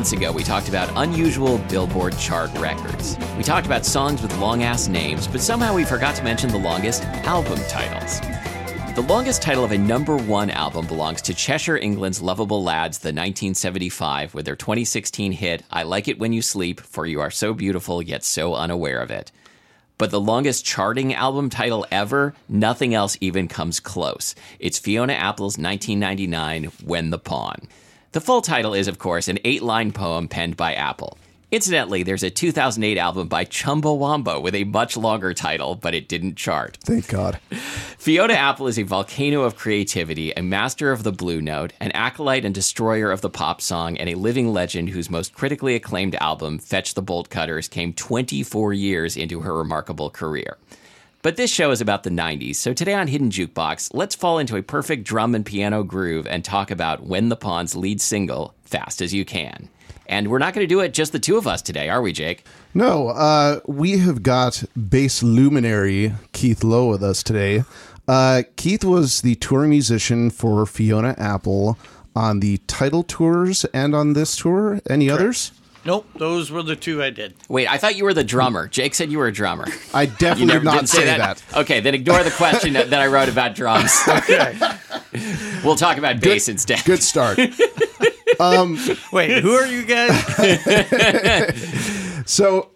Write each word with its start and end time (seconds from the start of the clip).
months 0.00 0.12
ago, 0.12 0.32
we 0.32 0.42
talked 0.42 0.70
about 0.70 0.90
unusual 0.96 1.58
Billboard 1.68 2.16
chart 2.16 2.50
records. 2.54 3.18
We 3.36 3.42
talked 3.42 3.66
about 3.66 3.84
songs 3.84 4.22
with 4.22 4.34
long 4.38 4.62
ass 4.62 4.88
names, 4.88 5.28
but 5.28 5.42
somehow 5.42 5.74
we 5.74 5.84
forgot 5.84 6.14
to 6.14 6.24
mention 6.24 6.48
the 6.48 6.56
longest 6.56 7.04
album 7.04 7.58
titles. 7.68 8.18
The 8.94 9.02
longest 9.02 9.42
title 9.42 9.62
of 9.62 9.72
a 9.72 9.76
number 9.76 10.16
one 10.16 10.48
album 10.48 10.86
belongs 10.86 11.20
to 11.20 11.34
Cheshire, 11.34 11.76
England's 11.76 12.22
Lovable 12.22 12.64
Lads, 12.64 13.00
the 13.00 13.08
1975, 13.08 14.32
with 14.32 14.46
their 14.46 14.56
2016 14.56 15.32
hit, 15.32 15.64
I 15.70 15.82
Like 15.82 16.08
It 16.08 16.18
When 16.18 16.32
You 16.32 16.40
Sleep, 16.40 16.80
For 16.80 17.04
You 17.04 17.20
Are 17.20 17.30
So 17.30 17.52
Beautiful 17.52 18.00
Yet 18.00 18.24
So 18.24 18.54
Unaware 18.54 19.02
of 19.02 19.10
It. 19.10 19.30
But 19.98 20.10
the 20.10 20.18
longest 20.18 20.64
charting 20.64 21.12
album 21.12 21.50
title 21.50 21.86
ever, 21.90 22.32
nothing 22.48 22.94
else 22.94 23.18
even 23.20 23.48
comes 23.48 23.80
close. 23.80 24.34
It's 24.58 24.78
Fiona 24.78 25.12
Apple's 25.12 25.58
1999 25.58 26.72
When 26.86 27.10
the 27.10 27.18
Pawn. 27.18 27.68
The 28.12 28.20
full 28.20 28.42
title 28.42 28.74
is, 28.74 28.88
of 28.88 28.98
course, 28.98 29.28
an 29.28 29.38
eight 29.44 29.62
line 29.62 29.92
poem 29.92 30.26
penned 30.26 30.56
by 30.56 30.74
Apple. 30.74 31.16
Incidentally, 31.52 32.02
there's 32.02 32.24
a 32.24 32.30
2008 32.30 32.98
album 32.98 33.28
by 33.28 33.44
Chumbawamba 33.44 34.42
with 34.42 34.56
a 34.56 34.64
much 34.64 34.96
longer 34.96 35.32
title, 35.32 35.76
but 35.76 35.94
it 35.94 36.08
didn't 36.08 36.36
chart. 36.36 36.76
Thank 36.82 37.06
God. 37.06 37.38
Fiona 37.50 38.32
Apple 38.32 38.66
is 38.66 38.80
a 38.80 38.82
volcano 38.82 39.42
of 39.42 39.54
creativity, 39.54 40.32
a 40.32 40.42
master 40.42 40.90
of 40.90 41.04
the 41.04 41.12
blue 41.12 41.40
note, 41.40 41.72
an 41.78 41.92
acolyte 41.92 42.44
and 42.44 42.52
destroyer 42.52 43.12
of 43.12 43.20
the 43.20 43.30
pop 43.30 43.60
song, 43.60 43.96
and 43.96 44.08
a 44.08 44.16
living 44.16 44.52
legend 44.52 44.88
whose 44.88 45.08
most 45.08 45.32
critically 45.32 45.76
acclaimed 45.76 46.16
album, 46.16 46.58
Fetch 46.58 46.94
the 46.94 47.02
Bolt 47.02 47.30
Cutters, 47.30 47.68
came 47.68 47.92
24 47.92 48.72
years 48.72 49.16
into 49.16 49.42
her 49.42 49.56
remarkable 49.56 50.10
career. 50.10 50.56
But 51.22 51.36
this 51.36 51.50
show 51.52 51.70
is 51.70 51.82
about 51.82 52.02
the 52.02 52.08
90s, 52.10 52.56
so 52.56 52.72
today 52.72 52.94
on 52.94 53.06
Hidden 53.06 53.28
Jukebox, 53.28 53.90
let's 53.92 54.14
fall 54.14 54.38
into 54.38 54.56
a 54.56 54.62
perfect 54.62 55.04
drum 55.04 55.34
and 55.34 55.44
piano 55.44 55.82
groove 55.82 56.26
and 56.26 56.42
talk 56.42 56.70
about 56.70 57.02
When 57.02 57.28
the 57.28 57.36
Pawn's 57.36 57.76
lead 57.76 58.00
single, 58.00 58.54
Fast 58.62 59.02
as 59.02 59.12
You 59.12 59.26
Can. 59.26 59.68
And 60.06 60.28
we're 60.28 60.38
not 60.38 60.54
going 60.54 60.64
to 60.64 60.74
do 60.74 60.80
it 60.80 60.94
just 60.94 61.12
the 61.12 61.18
two 61.18 61.36
of 61.36 61.46
us 61.46 61.60
today, 61.60 61.90
are 61.90 62.00
we, 62.00 62.14
Jake? 62.14 62.46
No, 62.72 63.08
uh, 63.08 63.60
we 63.66 63.98
have 63.98 64.22
got 64.22 64.64
bass 64.88 65.22
luminary 65.22 66.14
Keith 66.32 66.64
Lowe 66.64 66.88
with 66.88 67.02
us 67.02 67.22
today. 67.22 67.64
Uh, 68.08 68.44
Keith 68.56 68.82
was 68.82 69.20
the 69.20 69.34
touring 69.34 69.68
musician 69.68 70.30
for 70.30 70.64
Fiona 70.64 71.14
Apple 71.18 71.76
on 72.16 72.40
the 72.40 72.56
title 72.66 73.02
tours 73.02 73.66
and 73.74 73.94
on 73.94 74.14
this 74.14 74.36
tour. 74.36 74.80
Any 74.88 75.10
others? 75.10 75.52
Nope, 75.84 76.06
those 76.16 76.50
were 76.50 76.62
the 76.62 76.76
two 76.76 77.02
I 77.02 77.10
did. 77.10 77.34
Wait, 77.48 77.66
I 77.66 77.78
thought 77.78 77.96
you 77.96 78.04
were 78.04 78.12
the 78.12 78.24
drummer. 78.24 78.68
Jake 78.68 78.94
said 78.94 79.10
you 79.10 79.18
were 79.18 79.26
a 79.28 79.32
drummer. 79.32 79.66
I 79.94 80.06
definitely 80.06 80.42
You 80.42 80.46
never 80.46 80.60
did 80.60 80.64
not 80.64 80.80
did 80.80 80.88
say 80.88 81.04
that. 81.06 81.42
Okay, 81.56 81.80
then 81.80 81.94
ignore 81.94 82.22
the 82.22 82.30
question 82.30 82.74
that, 82.74 82.90
that 82.90 83.00
I 83.00 83.06
wrote 83.06 83.28
about 83.28 83.54
drums. 83.54 83.96
Okay. 84.08 84.58
We'll 85.64 85.76
talk 85.76 85.98
about 85.98 86.20
bass 86.20 86.48
instead. 86.48 86.84
Good 86.84 87.02
start. 87.02 87.38
um, 88.40 88.78
Wait, 89.12 89.42
who 89.42 89.52
are 89.54 89.66
you 89.66 89.84
guys? 89.84 90.14
So, 92.30 92.70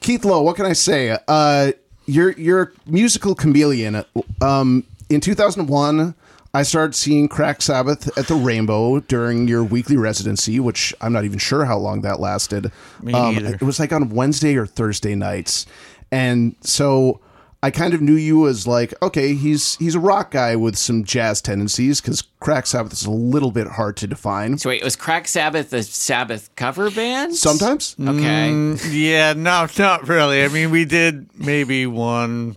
Keith 0.00 0.24
Lowe, 0.24 0.42
what 0.42 0.56
can 0.56 0.66
I 0.66 0.72
say? 0.72 1.16
Uh, 1.28 1.72
you're 2.06 2.32
you're 2.32 2.62
a 2.62 2.90
musical 2.90 3.34
chameleon. 3.34 4.04
Um, 4.40 4.84
in 5.08 5.20
2001, 5.20 6.14
I 6.54 6.62
started 6.62 6.94
seeing 6.94 7.28
Crack 7.28 7.60
Sabbath 7.60 8.16
at 8.18 8.26
the 8.26 8.34
Rainbow 8.34 9.00
during 9.00 9.48
your 9.48 9.62
weekly 9.62 9.96
residency, 9.96 10.58
which 10.58 10.94
I'm 11.00 11.12
not 11.12 11.24
even 11.24 11.38
sure 11.38 11.64
how 11.66 11.76
long 11.78 12.00
that 12.02 12.20
lasted. 12.20 12.72
Me 13.02 13.12
um, 13.12 13.34
neither. 13.34 13.54
It 13.54 13.62
was 13.62 13.78
like 13.78 13.92
on 13.92 14.08
Wednesday 14.08 14.56
or 14.56 14.64
Thursday 14.66 15.14
nights, 15.14 15.66
and 16.10 16.54
so 16.62 17.20
I 17.62 17.70
kind 17.70 17.92
of 17.92 18.00
knew 18.00 18.14
you 18.14 18.48
as 18.48 18.66
like, 18.66 18.94
okay, 19.02 19.34
he's 19.34 19.76
he's 19.76 19.94
a 19.94 20.00
rock 20.00 20.30
guy 20.30 20.56
with 20.56 20.76
some 20.78 21.04
jazz 21.04 21.42
tendencies 21.42 22.00
because 22.00 22.22
Crack 22.40 22.66
Sabbath 22.66 22.92
is 22.94 23.04
a 23.04 23.10
little 23.10 23.50
bit 23.50 23.66
hard 23.66 23.96
to 23.98 24.06
define. 24.06 24.56
So 24.58 24.70
wait, 24.70 24.82
was 24.82 24.96
Crack 24.96 25.28
Sabbath 25.28 25.70
a 25.74 25.82
Sabbath 25.82 26.48
cover 26.56 26.90
band? 26.90 27.34
Sometimes, 27.36 27.94
Okay. 28.00 28.74
yeah, 28.88 29.34
no, 29.34 29.66
not 29.78 30.08
really. 30.08 30.42
I 30.44 30.48
mean, 30.48 30.70
we 30.70 30.86
did 30.86 31.28
maybe 31.38 31.86
one 31.86 32.56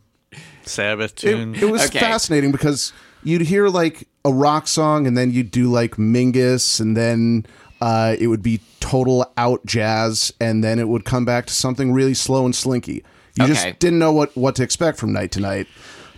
Sabbath 0.63 1.15
tune. 1.15 1.55
It, 1.55 1.63
it 1.63 1.69
was 1.71 1.87
Okay. 1.87 1.99
fascinating 1.99 2.51
because 2.51 2.93
you'd 3.23 3.41
hear 3.41 3.67
like 3.69 4.07
a 4.25 4.31
rock 4.33 4.67
song 4.67 5.07
and 5.07 5.17
then 5.17 5.31
you'd 5.31 5.51
do 5.51 5.69
like 5.69 5.95
Mingus 5.95 6.79
and 6.79 6.95
then 6.95 7.45
uh, 7.81 8.15
it 8.19 8.27
would 8.27 8.43
be 8.43 8.61
total 8.79 9.31
out 9.37 9.65
jazz 9.65 10.31
and 10.39 10.63
then 10.63 10.79
it 10.79 10.87
would 10.87 11.05
come 11.05 11.25
back 11.25 11.45
to 11.47 11.53
something 11.53 11.91
really 11.91 12.13
slow 12.13 12.45
and 12.45 12.55
slinky. 12.55 13.03
You 13.35 13.45
Okay. 13.45 13.53
just 13.53 13.79
didn't 13.79 13.99
know 13.99 14.11
what, 14.11 14.35
what 14.35 14.55
to 14.57 14.63
expect 14.63 14.97
from 14.99 15.13
night 15.13 15.31
to 15.31 15.39
night. 15.39 15.67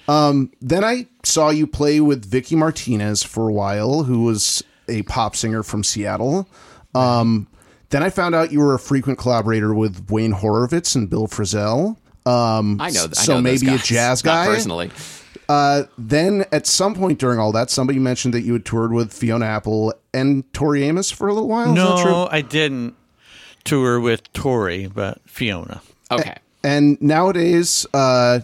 Um, 0.08 0.52
then 0.62 0.84
I 0.84 1.08
saw 1.24 1.50
you 1.50 1.66
play 1.68 2.02
with 2.02 2.30
Vicci 2.30 2.58
Martinez 2.58 3.24
for 3.24 3.47
a 3.47 3.53
while, 3.53 4.03
who 4.03 4.24
was 4.24 4.62
a 4.90 5.03
pop 5.03 5.36
singer 5.36 5.63
from 5.63 5.84
Seattle. 5.84 6.47
Um, 6.94 7.47
then 7.90 8.03
I 8.03 8.09
found 8.09 8.36
out 8.36 8.52
you 8.52 8.59
were 8.59 8.74
a 8.74 8.80
frequent 8.80 9.18
collaborator 9.19 9.74
with 9.74 10.09
Wayne 10.09 10.34
Horvitz 10.34 10.96
and 10.96 11.09
Bill 11.09 11.28
Frisell. 11.28 11.96
Um, 12.25 12.81
I 12.81 12.90
know. 12.90 13.06
I 13.06 13.13
so 13.13 13.36
know 13.36 13.42
those 13.42 13.63
maybe 13.63 13.75
a 13.75 13.78
jazz 13.78 14.25
Not 14.25 14.31
guy. 14.31 14.46
personally. 14.47 14.92
Uh, 15.50 15.84
then 15.98 16.46
at 16.52 16.66
some 16.66 16.96
point 16.96 17.20
during 17.20 17.40
all 17.40 17.52
that, 17.52 17.70
somebody 17.70 18.00
mentioned 18.00 18.34
that 18.34 18.42
you 18.42 18.54
had 18.54 18.66
toured 18.66 18.94
with 18.94 19.12
Fiona 19.14 19.46
Apple 19.46 19.94
and 20.14 20.52
Tori 20.54 20.84
Amos 20.84 21.12
for 21.12 21.28
a 21.28 21.34
little 21.34 21.50
while. 21.50 21.70
Is 21.70 21.76
that 21.76 22.02
true? 22.02 22.12
no, 22.12 22.30
I 22.31 22.42
didn't 22.42 22.96
tour 23.64 24.00
with 24.00 24.31
Tori, 24.34 24.88
but 24.88 25.22
Fiona. 25.26 25.81
Okay. 26.12 26.36
And 26.64 27.02
nowadays, 27.02 27.86
uh, 27.94 28.40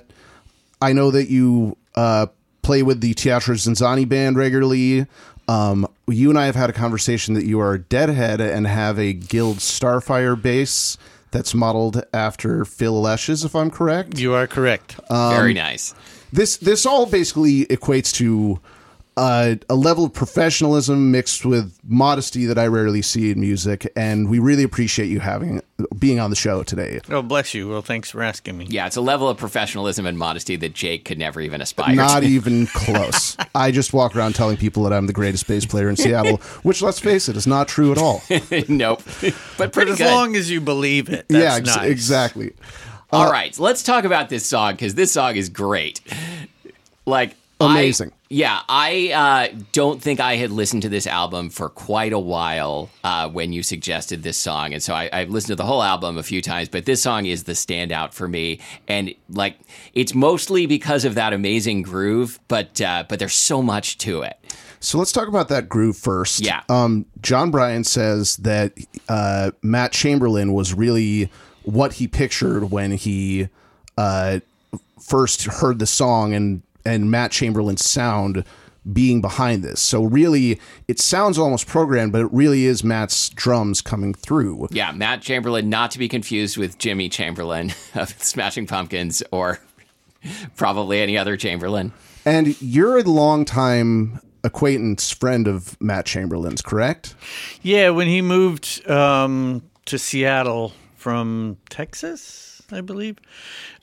I 0.82 0.94
know 0.94 1.12
that 1.12 1.30
you 1.30 1.78
uh, 1.96 2.28
play 2.62 2.84
with 2.84 3.02
the 3.02 3.14
Teatro 3.14 3.56
ZinZanni 3.56 4.08
band 4.08 4.38
regularly. 4.38 5.06
Um, 5.48 5.88
you 6.08 6.30
and 6.30 6.38
I 6.38 6.46
have 6.46 6.56
had 6.56 6.70
a 6.70 6.74
conversation 6.74 7.34
that 7.34 7.46
you 7.46 7.60
are 7.60 7.74
a 7.74 7.80
deadhead 7.80 8.40
and 8.42 8.68
have 8.68 9.00
a 9.00 9.14
Guild 9.14 9.58
Starfire 9.58 10.40
bass 10.40 10.98
that's 11.32 11.54
modeled 11.54 12.04
after 12.14 12.66
Phil 12.66 13.02
Lesh's, 13.02 13.44
if 13.44 13.56
I'm 13.56 13.72
correct. 13.72 14.20
You 14.20 14.34
are 14.34 14.48
correct. 14.48 15.00
Um, 15.10 15.34
Very 15.34 15.54
nice. 15.54 15.94
This 16.32 16.58
this 16.58 16.86
all 16.86 17.06
basically 17.06 17.66
equates 17.68 18.14
to 18.16 18.60
uh, 19.18 19.56
a 19.70 19.76
level 19.76 20.06
of 20.06 20.14
professionalism 20.14 21.12
mixed 21.12 21.44
with 21.44 21.78
modesty 21.84 22.46
that 22.46 22.58
I 22.58 22.68
rarely 22.68 23.02
see 23.02 23.32
in 23.32 23.42
music, 23.42 23.92
and 23.98 24.30
we 24.30 24.40
really 24.40 24.64
appreciate 24.64 25.08
you 25.08 25.20
having 25.20 25.62
being 25.98 26.22
on 26.22 26.30
the 26.30 26.38
show 26.38 26.64
today. 26.64 27.02
oh, 27.10 27.22
bless 27.22 27.54
you. 27.54 27.68
Well, 27.68 27.82
thanks 27.82 28.12
for 28.12 28.24
asking 28.24 28.58
me. 28.58 28.68
Yeah, 28.70 28.88
it's 28.88 28.96
a 28.96 29.02
level 29.02 29.28
of 29.28 29.38
professionalism 29.38 30.06
and 30.06 30.18
modesty 30.18 30.56
that 30.58 30.74
Jake 30.74 31.04
could 31.04 31.18
never 31.18 31.42
even 31.42 31.60
aspire 31.60 31.96
Not 31.96 32.22
to. 32.22 32.28
even 32.28 32.68
close. 32.68 33.36
I 33.56 33.72
just 33.72 33.92
walk 33.92 34.16
around 34.16 34.36
telling 34.36 34.56
people 34.56 34.84
that 34.84 34.94
I'm 34.94 35.08
the 35.08 35.14
greatest 35.14 35.48
bass 35.48 35.66
player 35.66 35.90
in 35.90 35.98
Seattle, 35.98 36.38
which, 36.64 36.82
let's 36.82 37.00
face 37.00 37.28
it, 37.28 37.36
is 37.36 37.48
not 37.48 37.68
true 37.68 37.92
at 37.92 37.98
all. 37.98 38.22
nope. 38.70 39.02
But 39.58 39.74
But 39.74 39.90
as 39.90 39.98
good. 39.98 40.08
long 40.08 40.38
as 40.38 40.50
you 40.50 40.62
believe 40.62 41.10
it, 41.10 41.26
that's 41.28 41.44
yeah, 41.44 41.56
ex- 41.56 41.76
nice. 41.76 41.90
exactly. 41.90 42.54
All 43.12 43.32
right, 43.32 43.58
let's 43.58 43.82
talk 43.84 44.04
about 44.04 44.30
this 44.30 44.46
song 44.46 44.74
because 44.74 44.96
this 44.96 45.12
song 45.12 45.36
is 45.36 45.50
great. 45.50 46.02
Like 47.06 47.36
I- 47.60 47.72
Amazing. 47.72 48.12
yeah, 48.30 48.62
I 48.70 49.52
uh, 49.54 49.58
don't 49.74 50.02
think 50.02 50.20
I 50.20 50.36
had 50.36 50.52
listened 50.52 50.84
to 50.84 50.90
this 50.90 51.06
album 51.08 51.50
for 51.50 51.68
quite 51.70 52.14
a 52.14 52.20
while 52.20 52.90
uh, 53.04 53.28
when 53.30 53.52
you 53.52 53.64
suggested 53.64 54.24
this 54.24 54.38
song, 54.38 54.74
and 54.74 54.82
so 54.82 54.94
I, 54.94 55.10
I've 55.12 55.30
listened 55.30 55.50
to 55.50 55.56
the 55.56 55.66
whole 55.66 55.84
album 55.84 56.18
a 56.18 56.24
few 56.24 56.42
times. 56.42 56.70
But 56.70 56.86
this 56.86 57.02
song 57.02 57.26
is 57.26 57.44
the 57.46 57.52
standout 57.54 58.14
for 58.14 58.28
me, 58.28 58.60
and 58.88 59.14
like 59.30 59.58
it's 59.94 60.14
mostly 60.14 60.68
because 60.68 61.04
of 61.04 61.16
that 61.16 61.34
amazing 61.34 61.82
groove, 61.82 62.40
but 62.48 62.80
uh, 62.80 63.04
but 63.10 63.20
there's 63.20 63.34
so 63.34 63.62
much 63.62 63.98
to 64.00 64.22
it. 64.22 64.38
So 64.80 64.98
let's 64.98 65.12
talk 65.12 65.28
about 65.28 65.50
that 65.50 65.68
groove 65.68 65.98
first. 65.98 66.40
Yeah. 66.40 66.62
Um, 66.70 67.06
Jon 67.22 67.52
Brion 67.52 67.84
says 67.84 68.38
that 68.38 68.72
uh, 69.10 69.52
Matt 69.62 69.92
Chamberlain 69.92 70.54
was 70.54 70.74
really 70.74 71.30
what 71.64 71.94
he 71.94 72.08
pictured 72.08 72.72
when 72.72 72.92
he 72.92 73.50
uh, 73.98 74.40
first 75.00 75.44
heard 75.46 75.80
the 75.80 75.86
song 75.88 76.34
and 76.34 76.62
and 76.86 77.12
Matt 77.12 77.32
Chamberlain's 77.32 77.86
sound 77.86 78.46
being 78.92 79.22
behind 79.22 79.64
this. 79.64 79.82
So 79.82 80.04
really, 80.04 80.60
it 80.88 81.00
sounds 81.00 81.38
almost 81.38 81.68
programmed, 81.68 82.12
but 82.12 82.22
it 82.22 82.32
really 82.32 82.66
is 82.66 82.84
Matt's 82.84 83.30
drums 83.30 83.82
coming 83.82 84.14
through. 84.14 84.68
Yeah, 84.72 84.92
Matt 84.92 85.22
Chamberlain, 85.22 85.70
not 85.70 85.92
to 85.92 86.00
be 86.00 86.08
confused 86.08 86.58
with 86.58 86.78
Jimmy 86.78 87.10
Chamberlin 87.10 87.74
of 87.96 88.10
Smashing 88.24 88.68
Pumpkins 88.68 89.22
or 89.32 89.60
probably 90.56 91.02
any 91.02 91.18
other 91.18 91.38
Chamberlain. 91.38 91.92
And 92.26 92.60
you're 92.62 92.98
a 92.98 93.04
longtime 93.04 94.20
acquaintance 94.44 95.12
friend 95.12 95.48
of 95.48 95.80
Matt 95.82 96.06
Chamberlain's, 96.06 96.62
correct? 96.62 97.16
Yeah, 97.62 97.90
when 97.90 98.08
he 98.08 98.22
moved 98.22 98.88
um, 98.90 99.62
to 99.86 99.98
Seattle 100.00 100.74
from 101.00 101.58
Texas, 101.70 102.62
I 102.72 102.82
believe, 102.82 103.18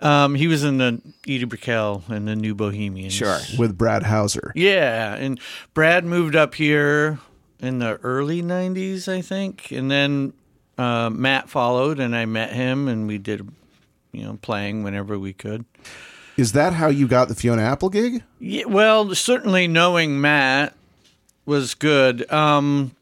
um, 0.01 0.35
he 0.35 0.47
was 0.47 0.63
in 0.65 0.79
the 0.79 1.01
Edie 1.27 1.45
Brickell 1.45 2.05
and 2.09 2.29
the 2.29 2.37
New 2.37 2.55
Bohemians. 2.55 3.13
Sure. 3.13 3.39
With 3.59 3.77
Brad 3.77 4.03
Houser. 4.03 4.53
Yeah, 4.55 5.15
and 5.15 5.41
Brad 5.75 6.05
moved 6.05 6.37
up 6.37 6.55
here 6.55 7.19
in 7.59 7.79
the 7.79 7.97
early 8.03 8.43
'90s, 8.43 9.09
I 9.09 9.23
think, 9.23 9.71
and 9.71 9.91
then 9.91 10.35
uh, 10.79 11.11
Matt 11.11 11.49
followed, 11.49 11.99
and 11.99 12.15
I 12.15 12.27
met 12.27 12.53
him, 12.53 12.89
and 12.89 13.07
we 13.07 13.19
did, 13.19 13.49
you 14.12 14.25
know, 14.25 14.39
playing 14.43 14.83
whenever 14.83 15.19
we 15.19 15.33
could. 15.33 15.65
Is 16.37 16.53
that 16.53 16.75
how 16.75 16.89
you 16.89 17.09
got 17.09 17.29
the 17.29 17.35
Fiona 17.35 17.62
Apple 17.62 17.89
gig? 17.89 18.23
Yeah, 18.39 18.67
well, 18.67 19.15
certainly 19.15 19.67
knowing 19.67 20.21
Matt 20.21 20.75
was 21.47 21.75
good. 21.75 22.31
Um, 22.31 22.96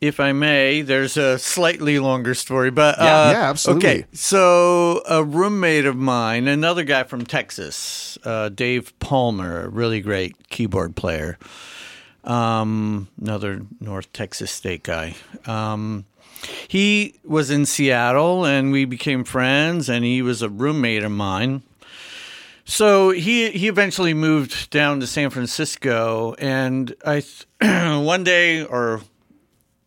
if 0.00 0.20
I 0.20 0.32
may, 0.32 0.82
there's 0.82 1.16
a 1.16 1.38
slightly 1.38 1.98
longer 1.98 2.34
story, 2.34 2.70
but 2.70 2.96
Yeah. 2.98 3.04
uh, 3.16 3.30
Yeah, 3.30 3.50
absolutely. 3.50 3.88
Okay, 3.88 4.04
so 4.12 5.02
a 5.08 5.24
roommate 5.24 5.86
of 5.86 5.96
mine, 5.96 6.48
another 6.48 6.84
guy 6.84 7.04
from 7.04 7.24
Texas, 7.24 8.18
uh, 8.24 8.48
Dave 8.50 8.98
Palmer, 8.98 9.64
a 9.64 9.68
really 9.68 10.00
great 10.00 10.48
keyboard 10.50 10.96
player, 10.96 11.38
um, 12.24 13.08
another 13.20 13.62
North 13.80 14.12
Texas 14.12 14.50
State 14.50 14.82
guy. 14.82 15.14
Um, 15.46 16.04
he 16.68 17.14
was 17.24 17.50
in 17.50 17.64
Seattle, 17.64 18.44
and 18.44 18.70
we 18.72 18.84
became 18.84 19.24
friends, 19.24 19.88
and 19.88 20.04
he 20.04 20.20
was 20.22 20.42
a 20.42 20.48
roommate 20.48 21.02
of 21.02 21.12
mine. 21.12 21.62
So 22.68 23.10
he 23.10 23.50
he 23.50 23.68
eventually 23.68 24.12
moved 24.12 24.70
down 24.70 24.98
to 25.00 25.06
San 25.06 25.30
Francisco, 25.30 26.34
and 26.38 26.94
I 27.04 27.22
one 27.60 28.24
day 28.24 28.64
or 28.64 29.02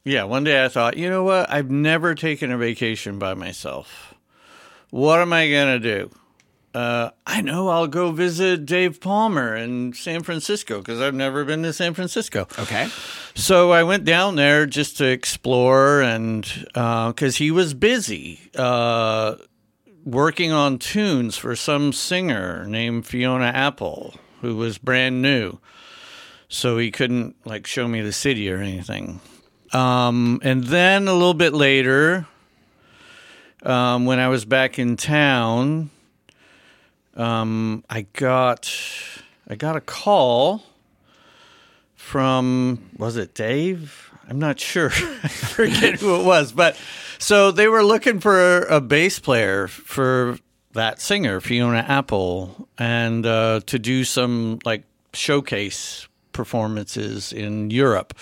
yeah, 0.09 0.23
one 0.23 0.43
day 0.43 0.63
I 0.63 0.67
thought, 0.67 0.97
you 0.97 1.09
know 1.09 1.23
what? 1.23 1.49
I've 1.49 1.69
never 1.69 2.15
taken 2.15 2.51
a 2.51 2.57
vacation 2.57 3.19
by 3.19 3.33
myself. 3.35 4.15
What 4.89 5.19
am 5.19 5.31
I 5.33 5.49
gonna 5.51 5.79
do? 5.79 6.09
Uh, 6.73 7.09
I 7.25 7.41
know 7.41 7.69
I'll 7.69 7.87
go 7.87 8.11
visit 8.11 8.65
Dave 8.65 9.01
Palmer 9.01 9.55
in 9.55 9.93
San 9.93 10.23
Francisco 10.23 10.79
because 10.79 11.01
I've 11.01 11.15
never 11.15 11.43
been 11.43 11.63
to 11.63 11.73
San 11.73 11.93
Francisco. 11.93 12.47
Okay. 12.59 12.87
So 13.35 13.71
I 13.71 13.83
went 13.83 14.05
down 14.05 14.35
there 14.35 14.65
just 14.65 14.97
to 14.97 15.05
explore, 15.05 16.01
and 16.01 16.43
because 16.73 17.37
he 17.37 17.51
was 17.51 17.73
busy 17.73 18.39
uh, 18.55 19.35
working 20.05 20.51
on 20.51 20.77
tunes 20.77 21.37
for 21.37 21.55
some 21.55 21.91
singer 21.91 22.65
named 22.65 23.05
Fiona 23.07 23.45
Apple, 23.47 24.15
who 24.41 24.55
was 24.55 24.77
brand 24.77 25.21
new. 25.21 25.59
So 26.47 26.77
he 26.77 26.89
couldn't 26.91 27.35
like 27.45 27.67
show 27.67 27.87
me 27.87 28.01
the 28.01 28.13
city 28.13 28.51
or 28.51 28.57
anything. 28.57 29.21
Um, 29.71 30.39
and 30.43 30.63
then 30.63 31.07
a 31.07 31.13
little 31.13 31.33
bit 31.33 31.53
later, 31.53 32.27
um, 33.63 34.05
when 34.05 34.19
I 34.19 34.27
was 34.27 34.45
back 34.45 34.79
in 34.79 34.95
town, 34.95 35.89
um, 37.15 37.83
I 37.89 38.07
got 38.13 38.73
I 39.47 39.55
got 39.55 39.75
a 39.75 39.81
call 39.81 40.63
from 41.95 42.89
was 42.97 43.17
it 43.17 43.33
Dave? 43.33 44.11
I'm 44.27 44.39
not 44.39 44.59
sure. 44.59 44.87
I 45.23 45.27
forget 45.27 45.99
who 45.99 46.19
it 46.19 46.25
was, 46.25 46.51
but 46.51 46.77
so 47.17 47.51
they 47.51 47.67
were 47.67 47.83
looking 47.83 48.19
for 48.19 48.61
a 48.63 48.79
bass 48.79 49.19
player 49.19 49.67
for 49.67 50.37
that 50.73 51.01
singer 51.01 51.41
Fiona 51.41 51.79
Apple, 51.87 52.69
and 52.77 53.25
uh, 53.25 53.61
to 53.65 53.79
do 53.79 54.03
some 54.03 54.59
like 54.63 54.83
showcase 55.13 56.07
performances 56.31 57.33
in 57.33 57.69
Europe. 57.69 58.17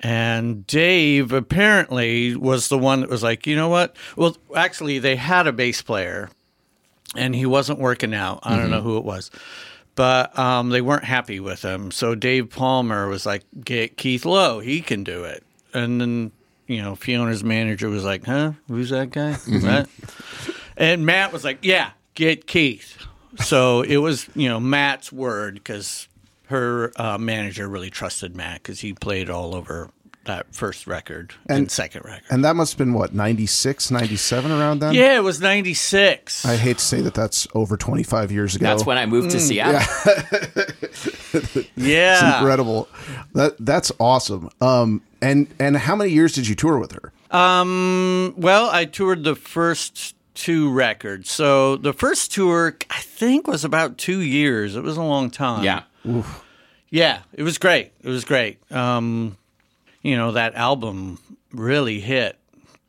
And 0.00 0.66
Dave 0.66 1.32
apparently 1.32 2.36
was 2.36 2.68
the 2.68 2.78
one 2.78 3.00
that 3.00 3.10
was 3.10 3.22
like, 3.22 3.46
you 3.46 3.56
know 3.56 3.68
what? 3.68 3.96
Well, 4.16 4.36
actually, 4.54 5.00
they 5.00 5.16
had 5.16 5.46
a 5.46 5.52
bass 5.52 5.82
player, 5.82 6.30
and 7.16 7.34
he 7.34 7.46
wasn't 7.46 7.80
working 7.80 8.14
out. 8.14 8.40
I 8.44 8.56
don't 8.56 8.70
know 8.70 8.82
who 8.82 8.98
it 8.98 9.04
was 9.04 9.30
but 9.98 10.38
um, 10.38 10.68
they 10.68 10.80
weren't 10.80 11.02
happy 11.02 11.40
with 11.40 11.60
him. 11.60 11.90
So 11.90 12.14
Dave 12.14 12.50
Palmer 12.50 13.08
was 13.08 13.26
like, 13.26 13.42
"Get 13.64 13.96
Keith 13.96 14.24
Lowe, 14.24 14.60
he 14.60 14.80
can 14.80 15.02
do 15.02 15.24
it." 15.24 15.42
And 15.74 16.00
then 16.00 16.30
you 16.68 16.80
know 16.80 16.94
Fiona's 16.94 17.42
manager 17.42 17.88
was 17.88 18.04
like, 18.04 18.24
"Huh, 18.24 18.52
who's 18.68 18.90
that 18.90 19.10
guy?" 19.10 19.32
What? 19.32 19.88
And 20.76 21.04
Matt 21.04 21.32
was 21.32 21.42
like, 21.42 21.58
"Yeah, 21.62 21.90
get 22.14 22.46
Keith." 22.46 22.96
So 23.40 23.82
it 23.82 23.96
was 23.96 24.28
you 24.36 24.48
know 24.48 24.60
Matt's 24.60 25.10
word 25.10 25.54
because 25.54 26.06
her 26.48 26.92
uh, 26.96 27.18
manager 27.18 27.68
really 27.68 27.90
trusted 27.90 28.36
Matt 28.36 28.62
because 28.62 28.80
he 28.80 28.92
played 28.92 29.30
all 29.30 29.54
over 29.54 29.90
that 30.24 30.54
first 30.54 30.86
record 30.86 31.32
and, 31.48 31.70
second 31.70 32.04
record. 32.04 32.24
And 32.30 32.44
that 32.44 32.54
must 32.54 32.74
have 32.74 32.78
been 32.78 32.92
what 32.92 33.14
96, 33.14 33.90
97 33.90 34.50
around 34.50 34.80
then. 34.80 34.94
yeah, 34.94 35.16
it 35.16 35.22
was 35.22 35.40
'96. 35.40 36.44
I 36.44 36.56
hate 36.56 36.78
to 36.78 36.84
say 36.84 37.00
that 37.00 37.14
that's 37.14 37.48
over 37.54 37.76
25 37.76 38.30
years 38.30 38.54
ago. 38.54 38.64
That's 38.64 38.84
when 38.84 38.98
I 38.98 39.06
moved 39.06 39.30
to 39.30 39.40
Seattle. 39.40 39.80
yeah, 41.76 42.38
incredible. 42.38 42.88
That 43.32 43.56
that's 43.58 43.90
awesome. 43.98 44.50
Um 44.60 45.02
and 45.20 45.48
and 45.58 45.76
how 45.76 45.96
many 45.96 46.10
years 46.10 46.32
did 46.34 46.46
you 46.46 46.54
tour 46.54 46.78
with 46.78 46.92
her? 46.92 47.12
Um, 47.30 48.34
well, 48.38 48.70
I 48.70 48.86
toured 48.86 49.24
the 49.24 49.34
first 49.34 50.14
two 50.34 50.70
records. 50.70 51.30
So 51.30 51.76
the 51.76 51.92
first 51.92 52.32
tour, 52.32 52.76
I 52.90 53.00
think, 53.00 53.46
was 53.46 53.64
about 53.64 53.98
two 53.98 54.20
years. 54.20 54.76
It 54.76 54.82
was 54.82 54.96
a 54.96 55.02
long 55.02 55.30
time. 55.30 55.64
Yeah. 55.64 55.82
Yeah, 56.90 57.20
it 57.32 57.42
was 57.42 57.58
great. 57.58 57.92
It 58.02 58.08
was 58.08 58.24
great. 58.24 58.58
Um, 58.72 59.36
you 60.02 60.16
know, 60.16 60.32
that 60.32 60.54
album 60.54 61.18
really 61.52 62.00
hit 62.00 62.38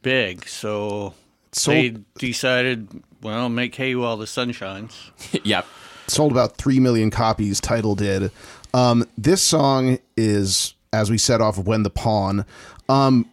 big. 0.01 0.47
So 0.47 1.13
So- 1.51 1.71
they 1.71 1.95
decided, 2.17 2.87
well, 3.21 3.49
make 3.49 3.75
hay 3.75 3.95
while 3.95 4.17
the 4.17 4.27
sun 4.27 4.51
shines. 4.51 5.11
yep. 5.43 5.65
sold 6.07 6.31
about 6.31 6.57
3 6.57 6.79
million 6.79 7.11
copies 7.11 7.59
title 7.61 7.93
did 7.93 8.31
um, 8.73 9.05
this 9.17 9.43
song 9.43 9.99
is 10.17 10.73
as 10.91 11.11
we 11.11 11.17
said 11.19 11.39
off 11.39 11.57
of 11.59 11.67
when 11.67 11.83
the 11.83 11.89
pawn 11.91 12.43
um, 12.87 13.29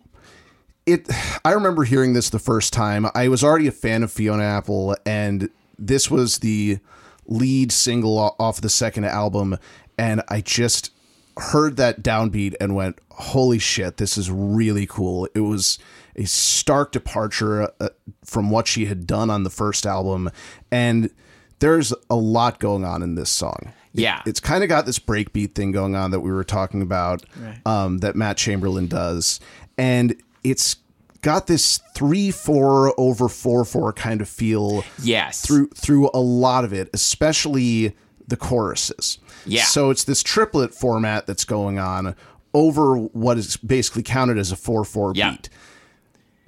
it 0.84 1.08
i 1.42 1.52
remember 1.52 1.84
hearing 1.84 2.12
this 2.12 2.28
the 2.28 2.38
first 2.38 2.74
time 2.74 3.06
i 3.14 3.28
was 3.28 3.42
already 3.42 3.66
a 3.66 3.72
fan 3.72 4.02
of 4.02 4.12
fiona 4.12 4.42
apple 4.42 4.94
and 5.06 5.48
this 5.78 6.10
was 6.10 6.38
the 6.40 6.78
lead 7.26 7.72
single 7.72 8.34
off 8.38 8.60
the 8.60 8.70
second 8.70 9.04
album 9.04 9.56
and 9.98 10.22
i 10.28 10.40
just 10.40 10.90
heard 11.38 11.76
that 11.76 12.02
downbeat 12.02 12.54
and 12.60 12.74
went 12.74 12.98
holy 13.10 13.58
shit 13.58 13.96
this 13.96 14.18
is 14.18 14.30
really 14.30 14.86
cool. 14.86 15.26
It 15.34 15.40
was 15.40 15.78
a 16.16 16.24
stark 16.24 16.92
departure 16.92 17.70
uh, 17.80 17.88
from 18.24 18.50
what 18.50 18.66
she 18.66 18.86
had 18.86 19.06
done 19.06 19.30
on 19.30 19.42
the 19.42 19.50
first 19.50 19.86
album 19.86 20.30
and 20.70 21.10
there's 21.58 21.94
a 22.10 22.16
lot 22.16 22.58
going 22.58 22.84
on 22.84 23.02
in 23.02 23.14
this 23.14 23.30
song. 23.30 23.72
Yeah. 23.92 24.20
it's 24.26 24.40
kind 24.40 24.62
of 24.62 24.68
got 24.68 24.84
this 24.84 24.98
breakbeat 24.98 25.54
thing 25.54 25.72
going 25.72 25.96
on 25.96 26.10
that 26.10 26.20
we 26.20 26.30
were 26.30 26.44
talking 26.44 26.82
about 26.82 27.24
um, 27.64 27.98
that 27.98 28.14
Matt 28.14 28.36
Chamberlain 28.36 28.88
does, 28.88 29.40
and 29.78 30.14
it's 30.44 30.76
got 31.22 31.46
this 31.46 31.78
three 31.94 32.30
four 32.30 32.98
over 32.98 33.28
four 33.28 33.64
four 33.64 33.92
kind 33.92 34.20
of 34.20 34.28
feel 34.28 34.84
Yes. 35.02 35.44
through 35.44 35.68
through 35.68 36.10
a 36.14 36.20
lot 36.20 36.64
of 36.64 36.72
it, 36.72 36.88
especially 36.94 37.94
the 38.28 38.36
choruses. 38.36 39.18
Yeah. 39.44 39.64
So 39.64 39.90
it's 39.90 40.04
this 40.04 40.22
triplet 40.22 40.74
format 40.74 41.26
that's 41.26 41.44
going 41.44 41.78
on 41.78 42.16
over 42.54 42.96
what 42.96 43.38
is 43.38 43.56
basically 43.58 44.02
counted 44.02 44.38
as 44.38 44.50
a 44.52 44.56
four 44.56 44.84
four 44.84 45.12
Yeah. 45.14 45.32
beat. 45.32 45.48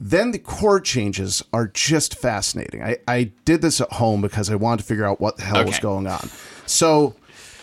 Then 0.01 0.31
the 0.31 0.39
chord 0.39 0.85
changes 0.85 1.43
are 1.53 1.67
just 1.67 2.15
fascinating. 2.17 2.83
I, 2.83 2.99
I 3.09 3.33
did 3.45 3.63
this 3.63 3.81
at 3.81 3.93
home 3.95 4.21
because 4.23 4.49
I 4.49 4.55
wanted 4.55 4.83
to 4.83 4.89
figure 4.89 5.05
out 5.05 5.21
what 5.21 5.37
the 5.37 5.43
hell 5.43 5.65
was 5.65 5.79
going 5.81 6.07
on. 6.07 6.31
So 6.67 7.17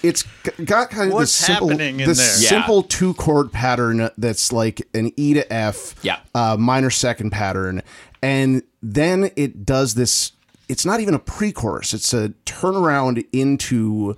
it's 0.07 0.23
g- 0.43 0.63
got 0.65 0.89
kind 0.89 1.09
of 1.09 1.13
What's 1.15 1.37
this 1.37 1.47
simple, 1.47 1.69
happening 1.69 1.99
in 1.99 2.07
this 2.07 2.17
there? 2.17 2.43
Yeah. 2.43 2.49
simple 2.49 2.83
two 2.83 3.13
chord 3.15 3.51
pattern 3.51 4.09
that's 4.17 4.51
like 4.51 4.81
an 4.93 5.11
E 5.17 5.33
to 5.33 5.51
F, 5.53 5.95
Yeah. 6.01 6.19
uh, 6.33 6.55
minor 6.57 6.89
second 6.89 7.31
pattern, 7.31 7.81
and 8.21 8.63
then 8.81 9.31
it 9.35 9.65
does 9.65 9.95
this. 9.95 10.31
It's 10.69 10.85
not 10.85 10.99
even 10.99 11.13
a 11.13 11.19
pre-chorus; 11.19 11.93
it's 11.93 12.13
a 12.13 12.29
turnaround 12.45 13.25
into 13.33 14.15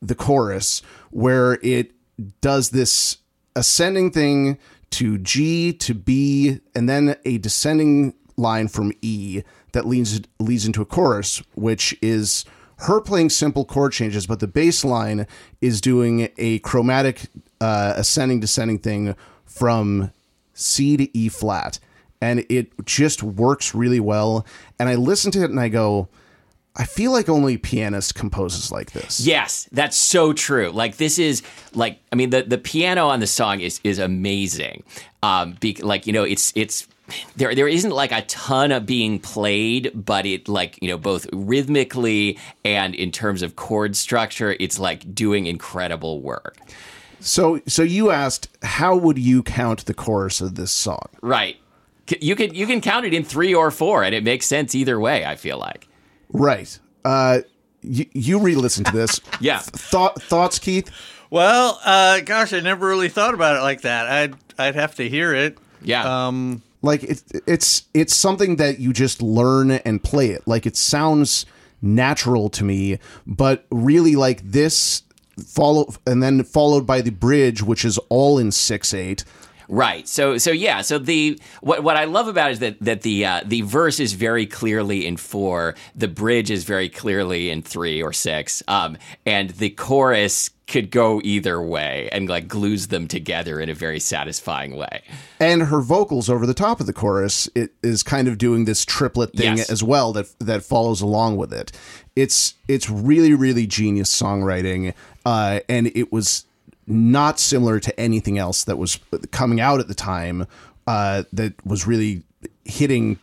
the 0.00 0.14
chorus 0.14 0.80
where 1.10 1.58
it 1.62 1.92
does 2.40 2.70
this 2.70 3.18
ascending 3.56 4.10
thing 4.12 4.58
to 4.90 5.18
G 5.18 5.72
to 5.72 5.94
B, 5.94 6.60
and 6.74 6.88
then 6.88 7.16
a 7.24 7.38
descending 7.38 8.14
line 8.36 8.68
from 8.68 8.92
E 9.02 9.42
that 9.72 9.86
leads 9.86 10.20
leads 10.38 10.66
into 10.66 10.80
a 10.82 10.84
chorus, 10.86 11.42
which 11.54 11.96
is 12.00 12.44
her 12.78 13.00
playing 13.00 13.30
simple 13.30 13.64
chord 13.64 13.92
changes, 13.92 14.26
but 14.26 14.40
the 14.40 14.46
bass 14.46 14.84
line 14.84 15.26
is 15.60 15.80
doing 15.80 16.28
a 16.38 16.60
chromatic 16.60 17.22
uh, 17.60 17.94
ascending 17.96 18.40
descending 18.40 18.78
thing 18.78 19.16
from 19.44 20.12
C 20.54 20.96
to 20.96 21.16
E 21.16 21.28
flat, 21.28 21.80
and 22.20 22.44
it 22.48 22.70
just 22.84 23.22
works 23.22 23.74
really 23.74 24.00
well. 24.00 24.46
And 24.78 24.88
I 24.88 24.94
listen 24.94 25.30
to 25.32 25.42
it 25.42 25.50
and 25.50 25.58
I 25.58 25.68
go, 25.68 26.08
I 26.76 26.84
feel 26.84 27.10
like 27.10 27.28
only 27.28 27.56
pianist 27.56 28.14
composes 28.14 28.70
like 28.70 28.92
this. 28.92 29.18
Yes, 29.18 29.68
that's 29.72 29.96
so 29.96 30.32
true. 30.32 30.70
Like 30.70 30.96
this 30.96 31.18
is 31.18 31.42
like 31.74 31.98
I 32.12 32.16
mean 32.16 32.30
the 32.30 32.42
the 32.42 32.58
piano 32.58 33.08
on 33.08 33.18
the 33.18 33.26
song 33.26 33.60
is 33.60 33.80
is 33.82 33.98
amazing. 33.98 34.84
Um, 35.24 35.56
be, 35.60 35.74
like 35.74 36.06
you 36.06 36.12
know 36.12 36.22
it's 36.22 36.52
it's 36.54 36.86
there 37.36 37.54
there 37.54 37.68
isn't 37.68 37.90
like 37.90 38.12
a 38.12 38.22
ton 38.22 38.72
of 38.72 38.86
being 38.86 39.18
played, 39.18 39.92
but 39.94 40.26
it 40.26 40.48
like 40.48 40.78
you 40.82 40.88
know 40.88 40.98
both 40.98 41.26
rhythmically 41.32 42.38
and 42.64 42.94
in 42.94 43.10
terms 43.12 43.42
of 43.42 43.56
chord 43.56 43.96
structure, 43.96 44.56
it's 44.60 44.78
like 44.78 45.14
doing 45.14 45.46
incredible 45.46 46.20
work. 46.20 46.58
So, 47.20 47.60
so 47.66 47.82
you 47.82 48.10
asked, 48.10 48.48
how 48.62 48.96
would 48.96 49.18
you 49.18 49.42
count 49.42 49.86
the 49.86 49.94
chorus 49.94 50.40
of 50.40 50.54
this 50.54 50.70
song? 50.70 51.08
Right. 51.20 51.56
You 52.20 52.36
can 52.36 52.54
you 52.54 52.66
can 52.66 52.80
count 52.80 53.04
it 53.06 53.12
in 53.12 53.24
three 53.24 53.54
or 53.54 53.70
four, 53.70 54.02
and 54.02 54.14
it 54.14 54.24
makes 54.24 54.46
sense 54.46 54.74
either 54.74 54.98
way. 54.98 55.24
I 55.24 55.36
feel 55.36 55.58
like. 55.58 55.88
Right. 56.32 56.78
Uh, 57.04 57.40
you, 57.82 58.06
you 58.12 58.38
re-listen 58.38 58.84
to 58.84 58.92
this. 58.92 59.20
Yeah. 59.40 59.58
Thought 59.60 60.20
thoughts, 60.22 60.58
Keith? 60.58 60.90
Well, 61.30 61.78
uh, 61.84 62.20
gosh, 62.20 62.52
I 62.52 62.60
never 62.60 62.88
really 62.88 63.08
thought 63.08 63.34
about 63.34 63.56
it 63.56 63.60
like 63.60 63.82
that. 63.82 64.06
I'd 64.06 64.34
I'd 64.58 64.74
have 64.74 64.94
to 64.96 65.08
hear 65.08 65.34
it. 65.34 65.58
Yeah. 65.82 66.26
Um, 66.26 66.62
like 66.82 67.02
it, 67.02 67.22
it's 67.46 67.82
it's 67.94 68.14
something 68.14 68.56
that 68.56 68.78
you 68.78 68.92
just 68.92 69.22
learn 69.22 69.70
and 69.70 70.02
play 70.02 70.30
it 70.30 70.46
like 70.46 70.66
it 70.66 70.76
sounds 70.76 71.46
natural 71.80 72.48
to 72.48 72.64
me 72.64 72.98
but 73.26 73.66
really 73.70 74.16
like 74.16 74.42
this 74.42 75.02
follow 75.46 75.92
and 76.06 76.22
then 76.22 76.42
followed 76.42 76.86
by 76.86 77.00
the 77.00 77.10
bridge 77.10 77.62
which 77.62 77.84
is 77.84 77.98
all 78.08 78.38
in 78.38 78.48
6-8 78.48 79.24
Right. 79.70 80.08
So 80.08 80.38
so 80.38 80.50
yeah. 80.50 80.80
So 80.80 80.98
the 80.98 81.38
what 81.60 81.82
what 81.82 81.96
I 81.96 82.04
love 82.04 82.26
about 82.26 82.48
it 82.48 82.52
is 82.52 82.58
that 82.60 82.80
that 82.80 83.02
the 83.02 83.26
uh, 83.26 83.42
the 83.44 83.60
verse 83.60 84.00
is 84.00 84.14
very 84.14 84.46
clearly 84.46 85.06
in 85.06 85.18
four. 85.18 85.74
The 85.94 86.08
bridge 86.08 86.50
is 86.50 86.64
very 86.64 86.88
clearly 86.88 87.50
in 87.50 87.60
three 87.60 88.02
or 88.02 88.14
six. 88.14 88.62
Um, 88.66 88.96
and 89.26 89.50
the 89.50 89.68
chorus 89.68 90.48
could 90.68 90.90
go 90.90 91.20
either 91.24 91.60
way 91.62 92.08
and 92.12 92.28
like 92.28 92.46
glues 92.46 92.88
them 92.88 93.08
together 93.08 93.58
in 93.58 93.68
a 93.68 93.74
very 93.74 93.98
satisfying 93.98 94.76
way. 94.76 95.02
and 95.40 95.62
her 95.62 95.80
vocals 95.80 96.28
over 96.28 96.46
the 96.46 96.54
top 96.54 96.78
of 96.80 96.86
the 96.86 96.92
chorus 96.92 97.48
it 97.54 97.72
is 97.82 98.02
kind 98.02 98.28
of 98.28 98.38
doing 98.38 98.64
this 98.66 98.84
triplet 98.84 99.32
thing 99.32 99.56
Yes. 99.56 99.70
as 99.70 99.82
well 99.82 100.12
that 100.12 100.26
that 100.38 100.62
follows 100.62 101.00
along 101.00 101.36
with 101.38 101.52
it 101.52 101.72
it's 102.14 102.54
it's 102.68 102.88
really 102.90 103.34
really 103.34 103.66
genius 103.66 104.10
songwriting 104.14 104.94
uh, 105.24 105.60
and 105.68 105.88
it 105.94 106.12
was 106.12 106.44
not 106.86 107.38
similar 107.40 107.80
to 107.80 107.98
anything 108.00 108.38
else 108.38 108.64
that 108.64 108.76
was 108.76 108.98
coming 109.30 109.60
out 109.60 109.80
at 109.80 109.88
the 109.88 109.94
time 109.94 110.46
uh, 110.86 111.22
that 111.32 111.54
was 111.66 111.86
really 111.86 112.22
hitting 112.64 113.18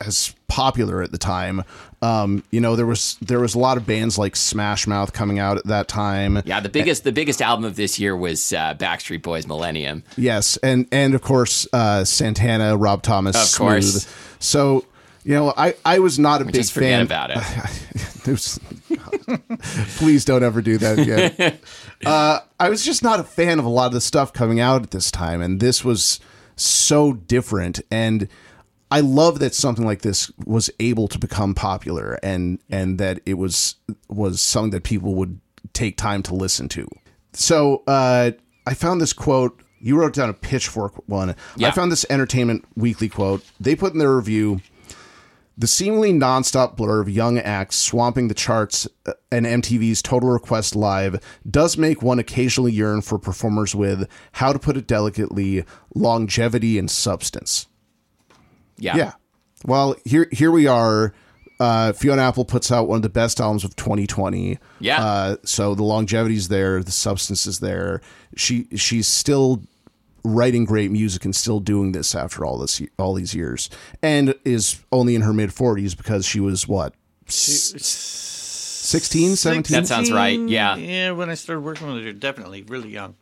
as 0.00 0.34
popular 0.48 1.02
at 1.02 1.12
the 1.12 1.18
time 1.18 1.62
um, 2.00 2.42
you 2.50 2.60
know 2.60 2.74
there 2.74 2.86
was 2.86 3.16
there 3.20 3.38
was 3.38 3.54
a 3.54 3.58
lot 3.58 3.76
of 3.76 3.86
bands 3.86 4.16
like 4.18 4.34
smash 4.34 4.86
mouth 4.86 5.12
coming 5.12 5.38
out 5.38 5.56
at 5.58 5.64
that 5.66 5.88
time 5.88 6.40
Yeah. 6.46 6.58
The 6.60 6.68
biggest 6.70 7.04
the 7.04 7.12
biggest 7.12 7.42
album 7.42 7.64
of 7.64 7.76
this 7.76 7.98
year 7.98 8.16
was 8.16 8.52
uh, 8.52 8.74
Backstreet 8.74 9.22
Boys 9.22 9.46
Millennium. 9.46 10.02
Yes, 10.16 10.56
and 10.58 10.86
and 10.90 11.14
of 11.14 11.22
course 11.22 11.66
uh, 11.72 12.04
Santana, 12.04 12.76
Rob 12.76 13.02
Thomas, 13.02 13.52
Of 13.54 13.58
course. 13.58 14.02
Smooth. 14.04 14.14
So 14.40 14.84
you 15.24 15.34
know, 15.34 15.52
I 15.56 15.74
I 15.84 15.98
was 15.98 16.18
not 16.18 16.40
a 16.40 16.44
big 16.46 16.54
Just 16.54 16.72
forget 16.72 16.92
fan. 16.92 17.02
about 17.06 17.30
it. 17.30 17.36
There's- 18.24 18.58
please 19.98 20.24
don't 20.24 20.42
ever 20.42 20.62
do 20.62 20.78
that 20.78 20.98
again. 20.98 21.58
uh, 22.06 22.40
I 22.58 22.68
was 22.70 22.84
just 22.84 23.02
not 23.02 23.20
a 23.20 23.24
fan 23.24 23.58
of 23.58 23.64
a 23.64 23.68
lot 23.68 23.86
of 23.88 23.92
the 23.92 24.00
stuff 24.00 24.32
coming 24.32 24.60
out 24.60 24.82
at 24.82 24.90
this 24.90 25.10
time, 25.10 25.40
and 25.42 25.60
this 25.60 25.84
was 25.84 26.20
so 26.56 27.12
different. 27.12 27.80
And 27.90 28.28
I 28.90 29.00
love 29.00 29.38
that 29.40 29.54
something 29.54 29.84
like 29.84 30.02
this 30.02 30.30
was 30.46 30.70
able 30.80 31.08
to 31.08 31.18
become 31.18 31.54
popular, 31.54 32.18
and 32.22 32.58
and 32.70 32.98
that 32.98 33.20
it 33.26 33.34
was 33.34 33.76
was 34.08 34.40
something 34.40 34.70
that 34.70 34.84
people 34.84 35.14
would 35.16 35.40
take 35.72 35.96
time 35.96 36.22
to 36.24 36.34
listen 36.34 36.68
to. 36.70 36.88
So 37.32 37.82
uh, 37.86 38.32
I 38.66 38.74
found 38.74 39.00
this 39.00 39.12
quote. 39.12 39.62
You 39.80 39.96
wrote 39.96 40.14
down 40.14 40.28
a 40.28 40.34
pitchfork 40.34 40.94
one. 41.08 41.36
Yeah. 41.56 41.68
I 41.68 41.70
found 41.70 41.92
this 41.92 42.04
Entertainment 42.10 42.64
Weekly 42.74 43.08
quote. 43.08 43.44
They 43.60 43.76
put 43.76 43.92
in 43.92 43.98
their 43.98 44.16
review. 44.16 44.60
The 45.56 45.66
seemingly 45.66 46.12
nonstop 46.12 46.76
blur 46.76 47.00
of 47.00 47.10
young 47.10 47.36
acts 47.36 47.74
swamping 47.74 48.28
the 48.28 48.34
charts 48.34 48.86
uh, 49.06 49.14
and 49.32 49.44
MTV's 49.44 50.02
Total 50.02 50.28
Request 50.28 50.76
Live 50.76 51.20
does 51.50 51.76
make 51.76 52.00
one 52.00 52.20
occasionally 52.20 52.70
yearn 52.70 53.02
for 53.02 53.18
performers 53.18 53.74
with, 53.74 54.08
how 54.32 54.52
to 54.52 54.58
put 54.60 54.76
it 54.76 54.86
delicately, 54.86 55.64
longevity 55.96 56.78
and 56.78 56.88
substance. 56.88 57.66
Yeah. 58.78 58.96
Yeah. 58.96 59.12
Well, 59.64 59.96
here 60.04 60.28
here 60.32 60.50
we 60.50 60.66
are. 60.66 61.14
Uh, 61.60 61.92
Fiona 61.92 62.22
Apple 62.22 62.44
puts 62.44 62.70
out 62.70 62.86
one 62.86 62.96
of 62.96 63.02
the 63.02 63.08
best 63.08 63.40
albums 63.40 63.64
of 63.64 63.74
2020. 63.74 64.58
Yeah. 64.78 65.04
Uh, 65.04 65.36
so 65.44 65.74
the 65.74 65.82
longevity's 65.82 66.46
there, 66.46 66.84
the 66.84 66.92
substance 66.92 67.46
is 67.46 67.58
there. 67.58 68.00
She 68.36 68.68
she's 68.76 69.08
still 69.08 69.62
writing 70.24 70.64
great 70.64 70.90
music 70.90 71.24
and 71.24 71.34
still 71.34 71.58
doing 71.58 71.92
this 71.92 72.14
after 72.14 72.44
all 72.44 72.58
this 72.58 72.80
all 72.98 73.14
these 73.14 73.34
years, 73.34 73.70
and 74.02 74.34
is 74.44 74.80
only 74.92 75.16
in 75.16 75.22
her 75.22 75.32
mid 75.32 75.50
40s 75.50 75.96
because 75.96 76.24
she 76.24 76.38
was 76.38 76.68
what 76.68 76.94
16, 77.26 79.36
17. 79.36 79.74
That 79.74 79.86
sounds 79.86 80.12
right, 80.12 80.38
yeah. 80.38 80.76
Yeah, 80.76 81.10
when 81.12 81.30
I 81.30 81.34
started 81.34 81.62
working 81.62 81.92
with 81.92 82.04
her, 82.04 82.12
definitely 82.12 82.62
really 82.62 82.90
young. 82.90 83.16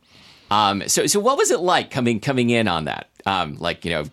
Um, 0.50 0.86
so, 0.88 1.06
so 1.06 1.18
what 1.18 1.38
was 1.38 1.50
it 1.50 1.60
like 1.60 1.90
coming 1.90 2.20
coming 2.20 2.50
in 2.50 2.68
on 2.68 2.84
that? 2.84 3.08
Um, 3.24 3.56
like 3.56 3.84
you 3.84 3.90
know, 3.90 4.04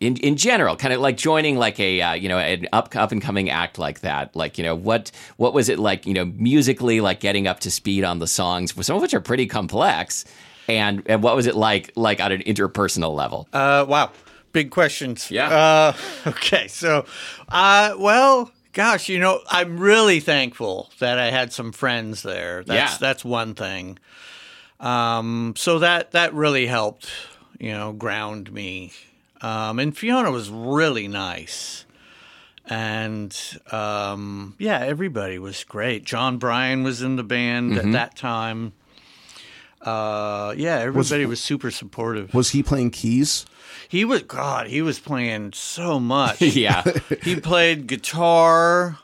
in 0.00 0.16
in 0.18 0.36
general, 0.36 0.76
kind 0.76 0.94
of 0.94 1.00
like 1.00 1.16
joining 1.16 1.56
like 1.56 1.80
a 1.80 2.00
uh, 2.00 2.12
you 2.12 2.28
know 2.28 2.38
an 2.38 2.68
up 2.72 2.94
up 2.94 3.12
and 3.12 3.20
coming 3.20 3.50
act 3.50 3.78
like 3.78 4.00
that. 4.00 4.34
Like 4.36 4.58
you 4.58 4.64
know 4.64 4.74
what 4.74 5.10
what 5.36 5.52
was 5.54 5.68
it 5.68 5.78
like? 5.78 6.06
You 6.06 6.14
know, 6.14 6.24
musically, 6.24 7.00
like 7.00 7.20
getting 7.20 7.46
up 7.46 7.60
to 7.60 7.70
speed 7.70 8.04
on 8.04 8.18
the 8.18 8.26
songs, 8.26 8.74
some 8.86 8.96
of 8.96 9.02
which 9.02 9.14
are 9.14 9.20
pretty 9.20 9.46
complex. 9.46 10.24
And 10.68 11.02
and 11.06 11.22
what 11.22 11.34
was 11.34 11.46
it 11.46 11.54
like 11.56 11.92
like 11.96 12.20
on 12.20 12.30
an 12.30 12.42
interpersonal 12.42 13.14
level? 13.14 13.48
Uh, 13.52 13.84
wow, 13.88 14.10
big 14.52 14.70
questions. 14.70 15.30
Yeah. 15.30 15.48
Uh, 15.48 15.92
okay, 16.28 16.68
so, 16.68 17.06
uh, 17.48 17.94
well, 17.98 18.52
gosh, 18.74 19.08
you 19.08 19.18
know, 19.18 19.40
I'm 19.48 19.78
really 19.80 20.20
thankful 20.20 20.90
that 20.98 21.18
I 21.18 21.30
had 21.30 21.52
some 21.52 21.72
friends 21.72 22.22
there. 22.22 22.64
That's 22.64 22.92
Yeah. 22.92 22.98
that's 23.00 23.24
one 23.24 23.54
thing. 23.54 23.98
Um, 24.78 25.54
so 25.56 25.78
that 25.80 26.12
that 26.12 26.34
really 26.34 26.66
helped, 26.66 27.10
you 27.58 27.72
know, 27.72 27.92
ground 27.92 28.52
me. 28.52 28.92
Um, 29.40 29.78
and 29.78 29.96
Fiona 29.96 30.30
was 30.30 30.50
really 30.50 31.08
nice. 31.08 31.84
And 32.66 33.34
um, 33.72 34.54
yeah, 34.58 34.80
everybody 34.80 35.38
was 35.38 35.64
great. 35.64 36.04
Jon 36.04 36.38
Brion 36.38 36.82
was 36.82 37.00
in 37.00 37.16
the 37.16 37.22
band 37.22 37.78
at 37.78 37.92
that 37.92 38.16
time. 38.16 38.72
Uh, 39.80 40.54
yeah, 40.56 40.78
everybody 40.78 41.24
was 41.24 41.40
super 41.40 41.70
supportive. 41.70 42.34
Was 42.34 42.50
he 42.50 42.62
playing 42.62 42.90
keys? 42.90 43.46
He 43.88 44.04
was 44.04 44.22
God. 44.22 44.66
He 44.66 44.82
was 44.82 44.98
playing 44.98 45.52
so 45.54 45.98
much. 45.98 46.42
yeah, 46.42 46.82
he 47.22 47.36
played 47.36 47.86
guitar, 47.86 48.98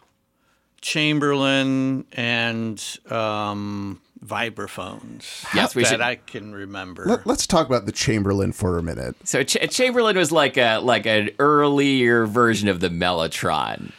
Chamberlin, 0.83 2.05
and 2.12 2.83
um, 3.11 4.00
vibraphones. 4.25 5.45
Yes, 5.54 5.75
we 5.75 5.83
that 5.83 5.88
should- 5.90 6.00
I 6.00 6.16
can 6.16 6.52
remember. 6.54 7.04
Let, 7.07 7.26
let's 7.26 7.47
talk 7.47 7.66
about 7.66 7.87
the 7.87 7.93
Chamberlin 7.93 8.52
for 8.52 8.78
a 8.78 8.83
minute. 8.83 9.16
so 9.25 9.43
Ch- 9.43 9.57
Chamberlin 9.71 10.16
was 10.16 10.33
like 10.33 10.57
a 10.57 10.78
like 10.78 11.07
an 11.07 11.31
earlier 11.38 12.26
version 12.26 12.69
of 12.69 12.81
the 12.81 12.88
Mellotron. 12.88 13.93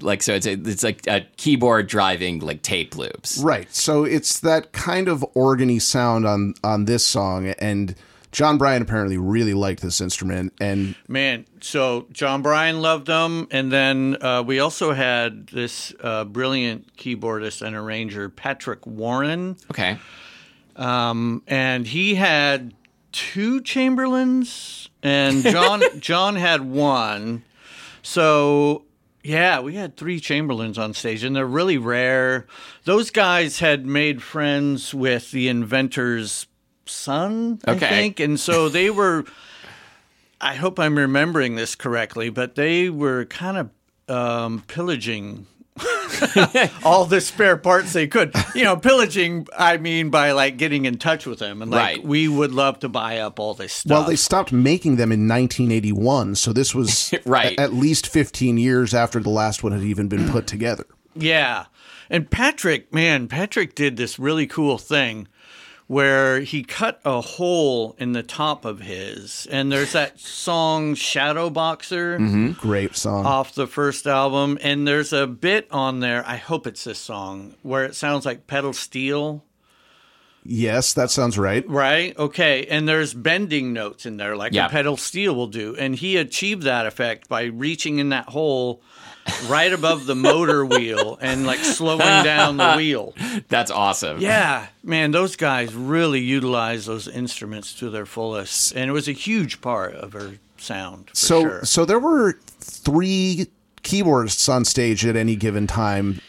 Like 0.00 0.22
so, 0.22 0.34
it's 0.34 0.46
a, 0.46 0.52
it's 0.52 0.82
like 0.82 1.06
a 1.06 1.26
keyboard 1.36 1.86
driving 1.86 2.38
like 2.40 2.62
tape 2.62 2.96
loops. 2.96 3.38
Right. 3.38 3.72
So 3.74 4.04
it's 4.04 4.40
that 4.40 4.72
kind 4.72 5.06
of 5.08 5.20
organy 5.36 5.82
sound 5.82 6.26
on 6.26 6.54
on 6.64 6.86
this 6.86 7.04
song, 7.04 7.48
and 7.48 7.94
Jon 8.32 8.56
Brion 8.56 8.80
apparently 8.80 9.18
really 9.18 9.52
liked 9.52 9.82
this 9.82 10.00
instrument. 10.00 10.54
And 10.58 10.96
Man, 11.06 11.44
so 11.60 12.06
Jon 12.12 12.40
Brion 12.42 12.80
loved 12.80 13.06
them, 13.06 13.46
and 13.50 13.70
then 13.70 14.16
uh, 14.22 14.42
we 14.44 14.58
also 14.58 14.92
had 14.92 15.48
this 15.48 15.92
uh, 16.00 16.24
brilliant 16.24 16.96
keyboardist 16.96 17.60
and 17.60 17.76
arranger, 17.76 18.30
Patrick 18.30 18.86
Warren. 18.86 19.56
Okay. 19.70 19.98
Um, 20.76 21.42
and 21.46 21.86
he 21.86 22.14
had 22.14 22.74
two 23.12 23.60
Chamberlins, 23.60 24.88
and 25.02 25.42
Jon 25.42 25.82
Jon 26.00 26.36
had 26.36 26.62
one. 26.62 27.44
So 28.00 28.84
yeah, 29.22 29.60
we 29.60 29.74
had 29.74 29.96
three 29.96 30.20
Chamberlins 30.20 30.78
on 30.78 30.94
stage, 30.94 31.22
and 31.22 31.36
they're 31.36 31.46
really 31.46 31.78
rare. 31.78 32.46
Those 32.84 33.10
guys 33.10 33.58
had 33.58 33.84
made 33.84 34.22
friends 34.22 34.94
with 34.94 35.30
the 35.30 35.48
inventor's 35.48 36.46
son, 36.92 37.58
Okay. 37.66 37.86
I 37.86 37.88
think, 37.90 38.20
and 38.20 38.38
so 38.38 38.68
they 38.68 38.90
were. 38.90 39.24
I 40.40 40.54
hope 40.54 40.80
I'm 40.80 40.98
remembering 40.98 41.54
this 41.54 41.76
correctly, 41.76 42.28
but 42.28 42.56
they 42.56 42.90
were 42.90 43.26
kind 43.26 43.56
of 44.08 44.14
um, 44.14 44.64
pillaging 44.66 45.46
all 46.84 47.04
the 47.04 47.20
spare 47.20 47.56
parts 47.56 47.92
they 47.92 48.08
could. 48.08 48.34
You 48.54 48.64
know, 48.64 48.76
pillaging, 48.76 49.46
I 49.56 49.76
mean, 49.76 50.10
by 50.10 50.32
like 50.32 50.56
getting 50.56 50.84
in 50.84 50.98
touch 50.98 51.26
with 51.26 51.38
them. 51.38 51.62
And 51.62 51.70
like, 51.70 51.98
Right. 51.98 52.04
we 52.04 52.26
would 52.26 52.52
love 52.52 52.80
to 52.80 52.88
buy 52.88 53.18
up 53.18 53.38
all 53.38 53.54
this 53.54 53.72
stuff. 53.72 53.90
well, 54.00 54.04
they 54.08 54.16
stopped 54.16 54.50
making 54.52 54.96
them 54.96 55.12
in 55.12 55.28
1981, 55.28 56.34
so 56.34 56.52
this 56.52 56.74
was 56.74 57.14
Right. 57.24 57.56
a- 57.56 57.60
at 57.60 57.72
least 57.72 58.08
15 58.08 58.58
years 58.58 58.94
after 58.94 59.20
the 59.20 59.30
last 59.30 59.62
one 59.62 59.72
had 59.72 59.82
even 59.82 60.08
been 60.08 60.28
put 60.28 60.46
together. 60.48 60.86
Yeah. 61.14 61.66
And 62.10 62.30
Patrick, 62.30 62.92
man, 62.92 63.28
Patrick 63.28 63.74
did 63.76 63.96
this 63.96 64.18
really 64.18 64.46
cool 64.48 64.76
thing 64.76 65.28
where 65.92 66.40
he 66.40 66.62
cut 66.62 66.98
a 67.04 67.20
hole 67.20 67.94
in 67.98 68.12
the 68.12 68.22
top 68.22 68.64
of 68.64 68.80
his. 68.80 69.46
And 69.50 69.70
there's 69.70 69.92
that 69.92 70.18
song 70.18 70.94
Shadow 70.94 71.50
Boxer 71.50 72.18
mm-hmm. 72.18 72.52
Great 72.52 72.96
song. 72.96 73.26
off 73.26 73.54
the 73.54 73.66
first 73.66 74.06
album. 74.06 74.56
And 74.62 74.88
there's 74.88 75.12
a 75.12 75.26
bit 75.26 75.68
on 75.70 76.00
there, 76.00 76.26
I 76.26 76.36
hope 76.36 76.66
it's 76.66 76.84
this 76.84 76.98
song, 76.98 77.56
where 77.60 77.84
it 77.84 77.94
sounds 77.94 78.24
like 78.24 78.46
pedal 78.46 78.72
steel. 78.72 79.44
yes, 80.46 80.94
that 80.94 81.10
sounds 81.10 81.36
right. 81.36 81.68
Right. 81.68 82.18
Okay. 82.18 82.64
And 82.70 82.88
there's 82.88 83.12
bending 83.12 83.74
notes 83.74 84.06
in 84.06 84.16
there, 84.16 84.34
like 84.34 84.54
Yeah. 84.54 84.66
a 84.66 84.70
pedal 84.70 84.96
steel 84.96 85.34
will 85.34 85.46
do. 85.46 85.76
And 85.76 85.94
he 85.94 86.16
achieved 86.16 86.62
that 86.62 86.86
effect 86.86 87.28
by 87.28 87.44
reaching 87.44 87.98
in 87.98 88.08
that 88.08 88.30
hole 88.30 88.80
right 89.48 89.72
above 89.72 90.06
the 90.06 90.14
motor 90.14 90.64
wheel 90.64 91.18
and 91.20 91.46
like 91.46 91.60
slowing 91.60 91.98
down 92.24 92.56
the 92.56 92.74
wheel. 92.74 93.14
That's 93.48 93.70
awesome. 93.70 94.20
Yeah, 94.20 94.66
man, 94.82 95.10
those 95.10 95.36
guys 95.36 95.74
really 95.74 96.20
utilize 96.20 96.86
those 96.86 97.08
instruments 97.08 97.74
to 97.74 97.90
their 97.90 98.06
fullest, 98.06 98.74
and 98.74 98.88
it 98.88 98.92
was 98.92 99.08
a 99.08 99.12
huge 99.12 99.60
part 99.60 99.94
of 99.94 100.12
her 100.12 100.34
sound. 100.56 101.10
For 101.10 101.16
so 101.16 101.40
sure. 101.42 101.64
so 101.64 101.84
there 101.84 101.98
were 101.98 102.38
three 102.60 103.46
keyboardists 103.82 104.48
on 104.48 104.64
stage 104.64 105.04
at 105.04 105.16
any 105.16 105.36
given 105.36 105.66
time 105.66 106.20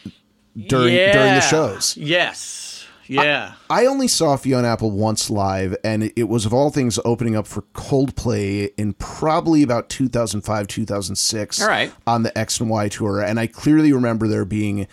during 0.56 0.94
during 0.94 1.34
the 1.34 1.40
shows. 1.40 1.96
Yes. 1.96 2.63
Yeah. 3.06 3.52
I 3.70 3.86
only 3.86 4.08
saw 4.08 4.36
Fiona 4.36 4.68
Apple 4.68 4.90
once 4.90 5.28
live, 5.30 5.76
and 5.84 6.12
it 6.16 6.28
was 6.28 6.46
of 6.46 6.54
all 6.54 6.70
things 6.70 6.98
opening 7.04 7.36
up 7.36 7.46
for 7.46 7.62
Coldplay 7.74 8.72
in 8.76 8.94
probably 8.94 9.62
about 9.62 9.88
2005, 9.88 10.66
2006. 10.66 11.60
All 11.62 11.68
right. 11.68 11.92
On 12.06 12.22
the 12.22 12.36
X 12.36 12.60
and 12.60 12.70
Y 12.70 12.88
tour. 12.88 13.20
And 13.20 13.38
I 13.38 13.46
clearly 13.46 13.92
remember 13.92 14.26
there 14.28 14.44
being 14.44 14.86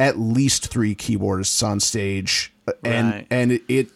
at 0.00 0.18
least 0.18 0.66
three 0.68 0.94
keyboardists 0.94 1.66
on 1.66 1.80
stage. 1.80 2.52
Uh, 2.68 2.72
and, 2.84 3.10
Right. 3.12 3.26
and 3.30 3.52
it, 3.52 3.62
it, 3.68 3.88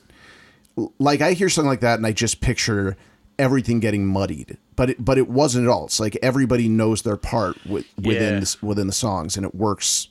like, 0.99 1.21
I 1.21 1.33
hear 1.33 1.49
something 1.49 1.69
like 1.69 1.81
that, 1.81 1.99
and 1.99 2.07
I 2.07 2.13
just 2.13 2.41
picture 2.41 2.97
everything 3.39 3.81
getting 3.81 4.07
muddied. 4.07 4.57
But 4.77 4.91
it, 4.91 5.05
but 5.05 5.19
it 5.19 5.29
wasn't 5.29 5.67
at 5.67 5.71
all. 5.71 5.87
It's 5.87 5.99
like 6.01 6.17
everybody 6.23 6.69
knows 6.69 7.03
their 7.03 7.17
part 7.17 7.57
with, 7.67 7.85
within 7.97 8.35
Yeah. 8.35 8.41
the, 8.41 8.57
within 8.63 8.87
the 8.87 8.93
songs, 8.93 9.37
and 9.37 9.45
it 9.45 9.55
works 9.55 10.09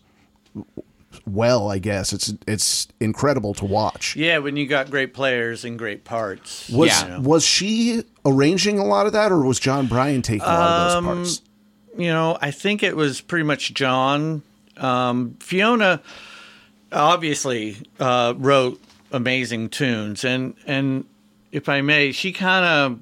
well. 1.28 1.70
I 1.70 1.80
guess 1.80 2.14
it's 2.14 2.34
it's 2.48 2.88
incredible 3.00 3.54
to 3.56 3.66
watch. 3.66 4.16
yeah, 4.16 4.38
when 4.40 4.56
you 4.58 4.66
got 4.68 4.90
great 4.90 5.14
players 5.14 5.64
and 5.66 5.78
great 5.78 6.04
parts. 6.04 6.70
Was 6.70 6.90
Yeah. 6.90 7.20
was 7.20 7.44
she 7.46 8.04
arranging 8.26 8.80
a 8.80 8.86
lot 8.86 9.06
of 9.06 9.14
that, 9.14 9.32
or 9.32 9.42
was 9.44 9.60
Jon 9.60 9.88
Brion 9.88 10.22
taking 10.22 10.42
a 10.42 10.46
lot 10.46 10.70
of 10.98 11.04
those 11.04 11.16
parts? 11.16 11.42
you 11.98 12.08
know, 12.08 12.38
I 12.42 12.52
think 12.52 12.84
it 12.84 12.96
was 12.96 13.22
pretty 13.22 13.44
much 13.46 13.74
Jon. 13.74 14.44
Um, 14.78 15.36
Fiona 15.40 16.02
obviously 16.92 17.78
uh, 18.00 18.34
wrote 18.38 18.82
amazing 19.12 19.70
tunes, 19.70 20.24
and 20.24 20.56
and 20.66 21.06
if 21.52 21.70
I 21.70 21.82
may, 21.82 22.12
she 22.12 22.32
kind 22.32 22.66
of 22.66 23.00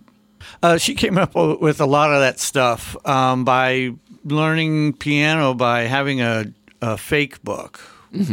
uh, 0.64 0.78
she 0.78 0.96
came 0.96 1.18
up 1.18 1.36
with 1.36 1.82
a 1.82 1.86
lot 1.86 2.12
of 2.12 2.20
that 2.22 2.40
stuff 2.40 2.96
um, 3.08 3.44
by 3.46 3.92
learning 4.24 4.94
piano 4.94 5.54
by 5.54 5.82
having 5.82 6.22
a, 6.22 6.46
a 6.82 6.98
fake 6.98 7.44
book, 7.44 7.80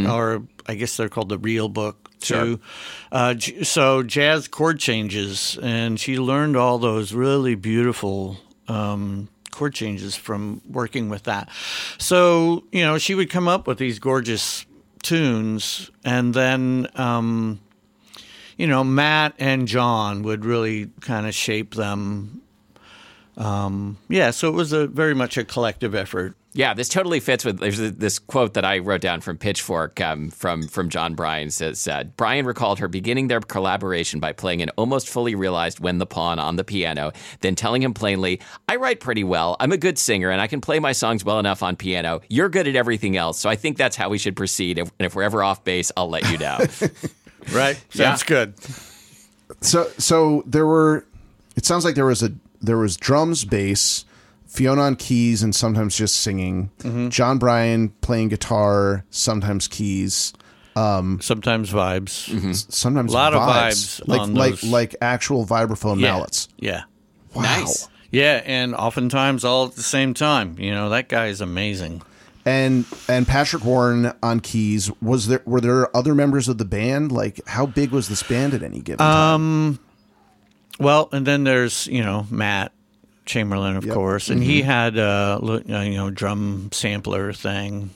or 0.07 0.43
I 0.67 0.75
guess 0.75 0.97
they're 0.97 1.09
called 1.09 1.29
the 1.29 1.39
real 1.39 1.69
book. 1.69 2.11
Too. 2.21 2.61
Uh, 3.11 3.37
so 3.65 4.05
jazz 4.05 4.47
chord 4.47 4.79
changes, 4.79 5.59
and 5.61 5.99
she 5.99 6.19
learned 6.19 6.57
all 6.57 6.79
those 6.79 7.13
really 7.13 7.57
beautiful 7.57 8.39
um, 8.69 9.29
chord 9.51 9.75
changes 9.75 10.15
from 10.15 10.61
working 10.69 11.09
with 11.09 11.25
that. 11.25 11.49
So 11.99 12.65
you 12.71 12.83
know, 12.83 12.99
she 12.99 13.15
would 13.15 13.29
come 13.29 13.49
up 13.49 13.67
with 13.67 13.79
these 13.79 13.99
gorgeous 13.99 14.65
tunes, 15.03 15.91
and 16.05 16.33
then 16.33 16.87
um, 16.95 17.61
you 18.57 18.67
know, 18.69 18.85
Matt 18.85 19.35
and 19.39 19.67
Jon 19.67 20.23
would 20.23 20.45
really 20.45 20.91
kind 21.01 21.27
of 21.27 21.35
shape 21.35 21.75
them. 21.75 22.43
Um, 23.37 23.99
yeah, 24.09 24.31
so 24.31 24.49
it 24.49 24.55
was 24.55 24.73
a 24.73 24.87
very 24.87 25.15
much 25.15 25.37
a 25.37 25.45
collective 25.45 25.95
effort. 25.95 26.37
Yeah, 26.55 26.75
this 26.75 26.89
totally 26.89 27.19
fits 27.21 27.45
with. 27.45 27.59
There's 27.61 27.79
this 27.79 28.19
quote 28.19 28.55
that 28.55 28.65
I 28.65 28.79
wrote 28.79 29.01
down 29.01 29.23
from 29.23 29.39
Pitchfork 29.39 30.01
um, 30.01 30.31
from 30.31 30.69
from 30.69 30.91
Jon 30.91 31.15
Brion 31.15 31.51
says 31.51 31.89
uh, 31.89 32.05
Brion 32.17 32.45
recalled 32.45 32.79
her 32.79 32.89
beginning 32.89 33.29
their 33.29 33.41
collaboration 33.41 34.21
by 34.21 34.33
playing 34.33 34.61
an 34.61 34.69
almost 34.77 35.09
fully 35.09 35.35
realized 35.35 35.81
"When 35.81 35.97
the 35.97 36.07
Pawn" 36.07 36.39
on 36.39 36.57
the 36.57 36.65
piano, 36.65 37.13
then 37.41 37.55
telling 37.55 37.83
him 37.83 37.95
plainly, 37.95 38.41
"I 38.69 38.77
write 38.77 39.01
pretty 39.01 39.25
well. 39.25 39.57
I'm 39.61 39.73
a 39.73 39.79
good 39.79 39.99
singer, 39.99 40.31
and 40.31 40.43
I 40.43 40.47
can 40.47 40.61
play 40.61 40.79
my 40.79 40.93
songs 40.93 41.25
well 41.25 41.39
enough 41.39 41.63
on 41.63 41.75
piano. 41.75 42.21
You're 42.29 42.51
good 42.51 42.69
at 42.69 42.77
everything 42.77 43.17
else, 43.17 43.39
so 43.39 43.49
I 43.49 43.57
think 43.57 43.79
that's 43.79 43.97
how 43.97 44.11
we 44.11 44.19
should 44.19 44.37
proceed. 44.37 44.79
And 44.79 44.91
if 44.99 45.15
we're 45.15 45.23
ever 45.23 45.43
off 45.43 45.65
base, 45.65 45.91
I'll 45.97 46.11
let 46.11 46.31
you 46.31 46.39
know." 46.39 46.59
Right? 47.51 47.83
Sounds 47.91 48.23
good. 48.23 48.55
So 49.61 49.91
so 49.99 50.43
there 50.47 50.67
were. 50.67 51.05
It 51.57 51.67
sounds 51.67 51.85
like 51.85 51.95
there 51.95 52.07
was 52.07 52.23
a 52.23 52.33
there 52.61 52.79
was 52.79 52.97
drums, 52.97 53.45
bass, 53.45 54.05
Fiona 54.53 54.83
on 54.83 54.97
keys, 54.97 55.43
and 55.43 55.55
sometimes 55.55 55.97
just 55.97 56.17
singing. 56.17 56.71
Mm-hmm. 56.81 57.09
Jon 57.09 57.39
Brion 57.39 57.89
playing 58.03 58.29
guitar, 58.29 59.05
sometimes 59.11 59.67
keys, 59.67 60.33
um, 60.77 61.19
Sometimes 61.21 61.71
vibes. 61.71 62.29
Mm-hmm. 62.31 62.51
s- 62.51 62.67
sometimes 62.71 63.13
A 63.13 63.15
lot 63.17 63.35
of 63.35 63.41
vibes, 63.41 64.01
vibes 64.01 64.09
like 64.09 64.21
on 64.21 64.35
like 64.35 64.51
those. 64.61 64.65
like 64.65 64.97
actual 65.01 65.45
vibraphone 65.47 66.01
Yeah. 66.01 66.13
mallets. 66.13 66.49
Yeah. 66.59 66.83
Wow. 67.35 67.43
Nice. 67.43 67.89
Yeah, 68.11 68.43
and 68.45 68.75
oftentimes 68.75 69.43
all 69.45 69.67
at 69.67 69.75
the 69.75 69.83
same 69.83 70.13
time. 70.13 70.57
You 70.59 70.71
know, 70.71 70.91
that 70.91 71.09
guy 71.09 71.27
is 71.29 71.41
amazing. 71.41 72.03
And 72.45 72.85
and 73.09 73.27
Patrick 73.27 73.65
Warren 73.65 74.13
on 74.23 74.41
keys. 74.41 74.91
Was 75.01 75.29
there 75.29 75.41
were 75.47 75.61
there 75.63 75.97
other 75.97 76.15
members 76.15 76.49
of 76.49 76.59
the 76.59 76.65
band? 76.67 77.11
Like 77.13 77.41
how 77.47 77.65
big 77.67 77.91
was 77.91 78.09
this 78.09 78.23
band 78.23 78.53
at 78.53 78.63
any 78.63 78.81
given 78.81 78.99
time? 78.99 79.35
Um, 79.35 79.79
well, 80.81 81.09
and 81.13 81.27
then 81.27 81.45
there's, 81.45 81.87
you 81.87 82.03
know, 82.03 82.27
Matt 82.31 82.73
Chamberlain, 83.25 83.77
of 83.77 83.85
Yep. 83.85 83.95
course, 83.95 84.29
and 84.31 84.43
he 84.43 84.63
had 84.63 84.97
a 84.99 85.39
uh, 85.43 85.61
you 85.83 85.95
know 85.97 86.11
drum 86.11 86.69
sampler 86.73 87.33
thing, 87.33 87.91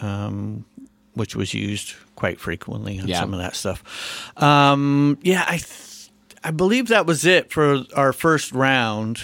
um, 0.00 0.64
which 1.14 1.36
was 1.36 1.52
used 1.54 1.94
quite 2.16 2.40
frequently 2.40 2.98
on 2.98 3.06
Yeah. 3.08 3.20
some 3.20 3.34
of 3.34 3.40
that 3.40 3.56
stuff. 3.56 3.82
Um, 4.42 5.18
yeah, 5.22 5.44
I 5.46 5.58
th- 5.58 6.08
I 6.42 6.50
believe 6.50 6.88
that 6.88 7.06
was 7.06 7.24
it 7.24 7.50
for 7.50 7.84
our 7.94 8.12
first 8.12 8.52
round 8.52 9.20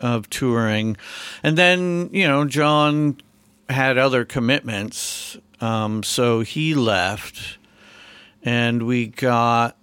of 0.00 0.28
touring, 0.30 0.96
and 1.42 1.56
then 1.58 2.10
you 2.12 2.26
know 2.28 2.44
Jon 2.44 3.16
had 3.70 3.96
other 3.98 4.24
commitments, 4.24 5.36
um, 5.60 6.02
so 6.02 6.40
he 6.40 6.74
left, 6.74 7.58
and 8.42 8.82
we 8.84 9.06
got 9.06 9.76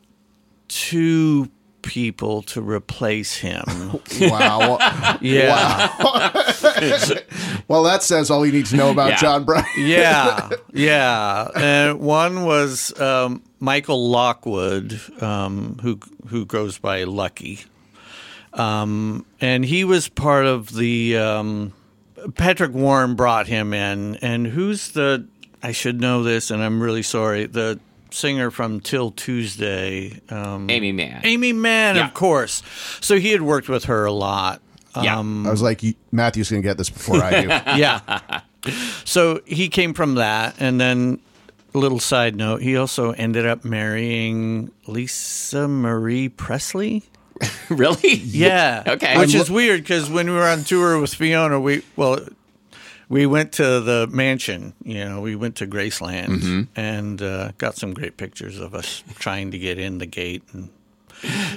two 0.67 1.49
people 1.85 2.41
to 2.41 2.61
replace 2.61 3.35
him. 3.37 3.63
wow. 4.21 4.77
Yeah. 5.21 5.87
well, 7.67 7.83
that 7.83 8.03
says 8.03 8.29
all 8.29 8.45
you 8.45 8.51
need 8.51 8.65
to 8.67 8.75
know 8.75 8.91
about 8.91 9.09
Yeah. 9.11 9.17
Jon 9.17 9.43
Brion. 9.45 9.65
yeah, 9.77 10.49
yeah. 10.73 11.47
And 11.55 11.99
one 11.99 12.43
was 12.45 12.97
um, 12.99 13.41
Michael 13.59 14.09
Lockwood, 14.09 14.99
um, 15.21 15.79
who 15.81 15.99
who 16.27 16.45
goes 16.45 16.77
by 16.77 17.03
Lucky, 17.05 17.59
um, 18.53 19.25
and 19.39 19.63
he 19.65 19.83
was 19.83 20.09
part 20.09 20.45
of 20.45 20.73
the. 20.75 21.17
Um, 21.17 21.73
Patrick 22.35 22.73
Warren 22.73 23.15
brought 23.15 23.47
him 23.47 23.73
in, 23.73 24.15
and 24.17 24.45
who's 24.47 24.91
the? 24.91 25.25
I 25.63 25.71
should 25.71 26.01
know 26.01 26.23
this, 26.23 26.51
and 26.51 26.61
I'm 26.61 26.81
really 26.81 27.03
sorry. 27.03 27.45
The 27.45 27.79
singer 28.11 28.51
from 28.51 28.79
'Til 28.79 29.11
Tuesday, 29.11 30.19
um, 30.29 30.69
Aimee 30.69 30.91
Mann. 30.91 31.21
Aimee 31.23 31.53
Mann, 31.53 31.95
Yeah. 31.95 32.07
of 32.07 32.13
course. 32.13 32.61
So 33.01 33.17
he 33.19 33.31
had 33.31 33.41
worked 33.41 33.67
with 33.69 33.85
her 33.85 34.05
a 34.05 34.11
lot. 34.11 34.61
Yeah. 35.01 35.17
Um, 35.19 35.45
I 35.45 35.51
was 35.51 35.61
like, 35.61 35.81
Matthew's 36.11 36.49
going 36.49 36.61
to 36.61 36.67
get 36.67 36.77
this 36.77 36.89
before 36.89 37.21
I 37.21 37.41
do. 37.41 37.47
yeah. 37.77 38.19
So 39.03 39.41
he 39.45 39.67
came 39.69 39.93
from 39.93 40.15
that, 40.15 40.55
and 40.59 40.79
then 40.79 41.19
a 41.73 41.77
little 41.77 41.99
side 41.99 42.35
note: 42.35 42.61
he 42.61 42.77
also 42.77 43.11
ended 43.11 43.45
up 43.45 43.65
marrying 43.65 44.71
Lisa 44.87 45.67
Marie 45.67 46.29
Presley. 46.29 47.03
really? 47.69 48.13
Yeah. 48.15 48.83
Okay. 48.87 49.17
Which 49.17 49.35
is 49.35 49.51
weird 49.51 49.81
because 49.81 50.09
when 50.09 50.27
we 50.29 50.35
were 50.35 50.47
on 50.47 50.63
tour 50.63 50.97
with 50.99 51.13
Fiona, 51.13 51.59
we 51.59 51.81
well, 51.97 52.19
we 53.09 53.25
went 53.25 53.51
to 53.53 53.79
the 53.81 54.07
mansion. 54.11 54.73
You 54.83 55.05
know, 55.05 55.21
we 55.21 55.35
went 55.35 55.55
to 55.57 55.67
Graceland 55.67 56.27
Mm-hmm. 56.27 56.61
and 56.75 57.21
uh, 57.21 57.51
got 57.57 57.75
some 57.75 57.93
great 57.93 58.17
pictures 58.17 58.59
of 58.59 58.73
us 58.75 59.03
trying 59.19 59.51
to 59.51 59.57
get 59.59 59.77
in 59.79 59.97
the 59.99 60.05
gate 60.05 60.43
and 60.53 60.69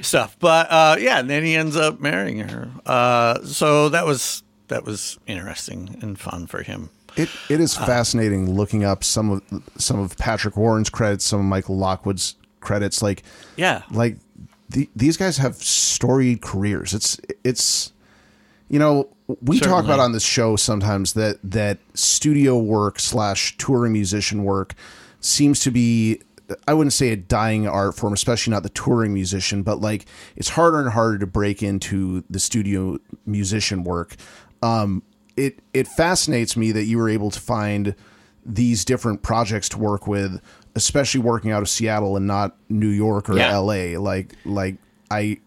stuff. 0.02 0.36
But 0.38 0.70
uh, 0.70 0.96
yeah, 0.98 1.18
and 1.20 1.28
then 1.30 1.44
he 1.44 1.54
ends 1.56 1.76
up 1.76 2.00
marrying 2.00 2.40
her. 2.48 2.70
Uh, 2.86 3.42
so 3.44 3.88
that 3.90 4.06
was 4.06 4.42
that 4.68 4.84
was 4.84 5.18
interesting 5.26 5.98
and 6.02 6.18
fun 6.18 6.46
for 6.46 6.62
him. 6.62 6.90
It 7.16 7.28
it 7.48 7.60
is 7.60 7.74
fascinating 7.74 8.54
looking 8.54 8.84
up 8.84 9.02
some 9.02 9.30
of 9.30 9.42
some 9.78 9.98
of 9.98 10.16
Patrick 10.18 10.56
Warren's 10.56 10.90
credits, 10.90 11.24
some 11.24 11.40
of 11.40 11.46
Michael 11.46 11.76
Lockwood's 11.76 12.36
credits. 12.60 13.02
Like 13.02 13.22
Yeah. 13.56 13.82
like 13.90 14.18
the, 14.68 14.88
these 14.94 15.16
guys 15.16 15.38
have 15.38 15.56
storied 15.56 16.42
careers. 16.42 16.92
It's 16.94 17.18
it's 17.42 17.92
you 18.68 18.78
know 18.78 19.08
we 19.42 19.60
talk 19.60 19.84
about 19.84 20.00
on 20.00 20.12
this 20.12 20.22
show 20.24 20.56
sometimes 20.56 21.12
that 21.14 21.38
that 21.42 21.78
studio 21.94 22.58
work 22.58 22.98
slash 22.98 23.56
touring 23.58 23.92
musician 23.92 24.44
work 24.44 24.74
seems 25.20 25.60
to 25.60 25.70
be 25.70 26.20
I 26.66 26.72
wouldn't 26.72 26.94
say 26.94 27.10
a 27.10 27.16
dying 27.16 27.68
art 27.68 27.94
form, 27.94 28.14
especially 28.14 28.52
not 28.52 28.62
the 28.62 28.70
touring 28.70 29.12
musician, 29.12 29.62
but 29.62 29.82
like 29.82 30.06
it's 30.34 30.48
harder 30.48 30.80
and 30.80 30.88
harder 30.88 31.18
to 31.18 31.26
break 31.26 31.62
into 31.62 32.24
the 32.30 32.38
studio 32.38 32.98
musician 33.26 33.84
work. 33.84 34.16
Um, 34.62 35.02
it 35.36 35.58
it 35.74 35.86
fascinates 35.86 36.56
me 36.56 36.72
that 36.72 36.84
you 36.84 36.96
were 36.96 37.10
able 37.10 37.30
to 37.30 37.38
find 37.38 37.94
these 38.46 38.82
different 38.86 39.22
projects 39.22 39.68
to 39.70 39.78
work 39.78 40.06
with, 40.06 40.40
especially 40.74 41.20
working 41.20 41.50
out 41.50 41.60
of 41.60 41.68
Seattle 41.68 42.16
and 42.16 42.26
not 42.26 42.56
New 42.70 42.88
York 42.88 43.28
or 43.28 43.36
Yeah. 43.36 43.52
L.A. 43.52 43.98
Like 43.98 44.34
like 44.46 44.76
I 45.10 45.40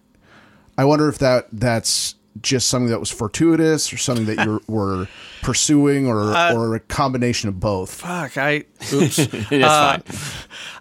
I 0.78 0.86
wonder 0.86 1.10
if 1.10 1.18
that 1.18 1.48
that's 1.52 2.14
just 2.42 2.68
something 2.68 2.90
that 2.90 3.00
was 3.00 3.12
fortuitous, 3.12 3.92
or 3.92 3.98
something 3.98 4.26
that 4.34 4.46
you 4.46 4.62
were 4.68 5.08
pursuing, 5.42 6.08
or 6.08 6.34
Uh, 6.34 6.54
or 6.54 6.76
a 6.76 6.80
combination 6.80 7.50
of 7.50 7.60
both? 7.60 7.94
Fuck, 7.96 8.38
I 8.38 8.64
oops. 8.94 9.20
It's 9.20 9.52
Uh, 9.52 9.98
fine. 10.00 10.04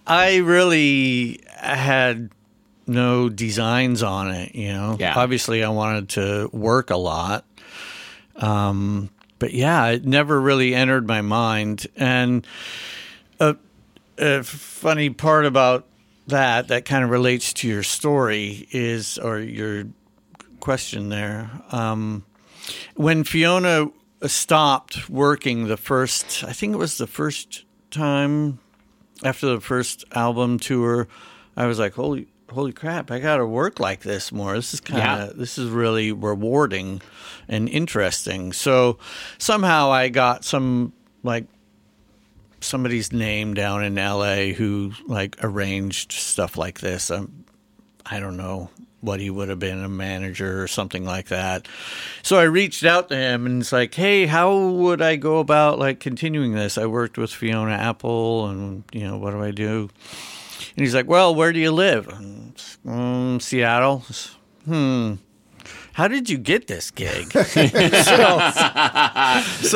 I 0.06 0.36
really 0.38 1.40
had 1.56 2.30
no 2.86 3.28
designs 3.28 4.02
on 4.02 4.30
it, 4.30 4.54
you 4.54 4.72
know. 4.72 4.96
Yeah. 4.98 5.14
Obviously 5.16 5.62
I 5.62 5.68
wanted 5.68 6.08
to 6.10 6.50
work 6.52 6.90
a 6.90 6.96
lot. 6.96 7.44
Um 8.36 9.10
but 9.38 9.54
yeah, 9.54 9.86
it 9.86 10.04
never 10.04 10.38
really 10.40 10.74
entered 10.74 11.06
my 11.08 11.22
mind 11.22 11.86
and 11.96 12.46
a, 13.38 13.56
a 14.18 14.42
funny 14.42 15.08
part 15.10 15.46
about 15.46 15.86
that 16.26 16.68
that 16.68 16.84
kind 16.84 17.04
of 17.04 17.10
relates 17.10 17.52
to 17.54 17.68
your 17.68 17.82
story 17.82 18.68
is 18.70 19.16
or 19.18 19.38
your 19.38 19.84
question 20.60 21.08
there. 21.08 21.50
Um 21.72 22.24
when 22.94 23.24
Fiona 23.24 23.88
stopped 24.26 25.08
working 25.08 25.66
the 25.66 25.76
first, 25.76 26.44
I 26.44 26.52
think 26.52 26.74
it 26.74 26.76
was 26.76 26.98
the 26.98 27.06
first 27.06 27.64
time 27.90 28.58
after 29.24 29.46
the 29.46 29.60
first 29.60 30.04
album 30.12 30.58
tour, 30.58 31.08
I 31.56 31.66
was 31.66 31.78
like, 31.78 31.94
holy, 31.94 32.28
holy 32.50 32.72
crap! 32.72 33.10
I 33.10 33.18
got 33.18 33.38
to 33.38 33.46
work 33.46 33.80
like 33.80 34.00
this 34.00 34.30
more. 34.32 34.54
This 34.54 34.72
is 34.74 34.80
kind 34.80 35.00
of, 35.00 35.28
Yeah. 35.28 35.32
this 35.34 35.58
is 35.58 35.70
really 35.70 36.12
rewarding 36.12 37.00
and 37.48 37.68
interesting. 37.68 38.52
So 38.52 38.98
somehow 39.38 39.90
I 39.90 40.08
got 40.10 40.44
some 40.44 40.92
like 41.22 41.46
somebody's 42.60 43.12
name 43.12 43.54
down 43.54 43.82
in 43.84 43.96
L.A. 43.98 44.52
who 44.52 44.92
like 45.06 45.36
arranged 45.42 46.12
stuff 46.12 46.56
like 46.56 46.80
this. 46.80 47.10
Um, 47.10 47.44
I 48.06 48.20
don't 48.20 48.36
know 48.36 48.70
what 49.00 49.20
he 49.20 49.30
would 49.30 49.48
have 49.48 49.58
been 49.58 49.82
a 49.82 49.88
manager 49.88 50.62
or 50.62 50.68
something 50.68 51.04
like 51.04 51.28
that. 51.28 51.66
So 52.22 52.38
I 52.38 52.44
reached 52.44 52.84
out 52.84 53.08
to 53.08 53.16
him 53.16 53.46
and 53.46 53.62
it's 53.62 53.72
like, 53.72 53.94
"Hey, 53.94 54.26
how 54.26 54.56
would 54.56 55.00
I 55.02 55.16
go 55.16 55.38
about 55.38 55.78
like 55.78 56.00
continuing 56.00 56.52
this? 56.52 56.76
I 56.78 56.86
worked 56.86 57.18
with 57.18 57.32
Fiona 57.32 57.72
Apple 57.72 58.48
and 58.48 58.84
you 58.92 59.06
know, 59.06 59.16
what 59.18 59.32
do 59.32 59.42
I 59.42 59.50
do?" 59.50 59.88
And 60.76 60.84
he's 60.84 60.94
like, 60.94 61.08
"Well, 61.08 61.34
where 61.34 61.52
do 61.52 61.58
you 61.58 61.72
live?" 61.72 62.08
Um, 62.86 63.40
Seattle. 63.40 64.04
Hmm. 64.64 65.14
How 65.92 66.08
did 66.08 66.30
you 66.30 66.38
get 66.38 66.66
this 66.66 66.90
gig? 66.90 67.32
so, 67.32 67.42
so 67.42 67.58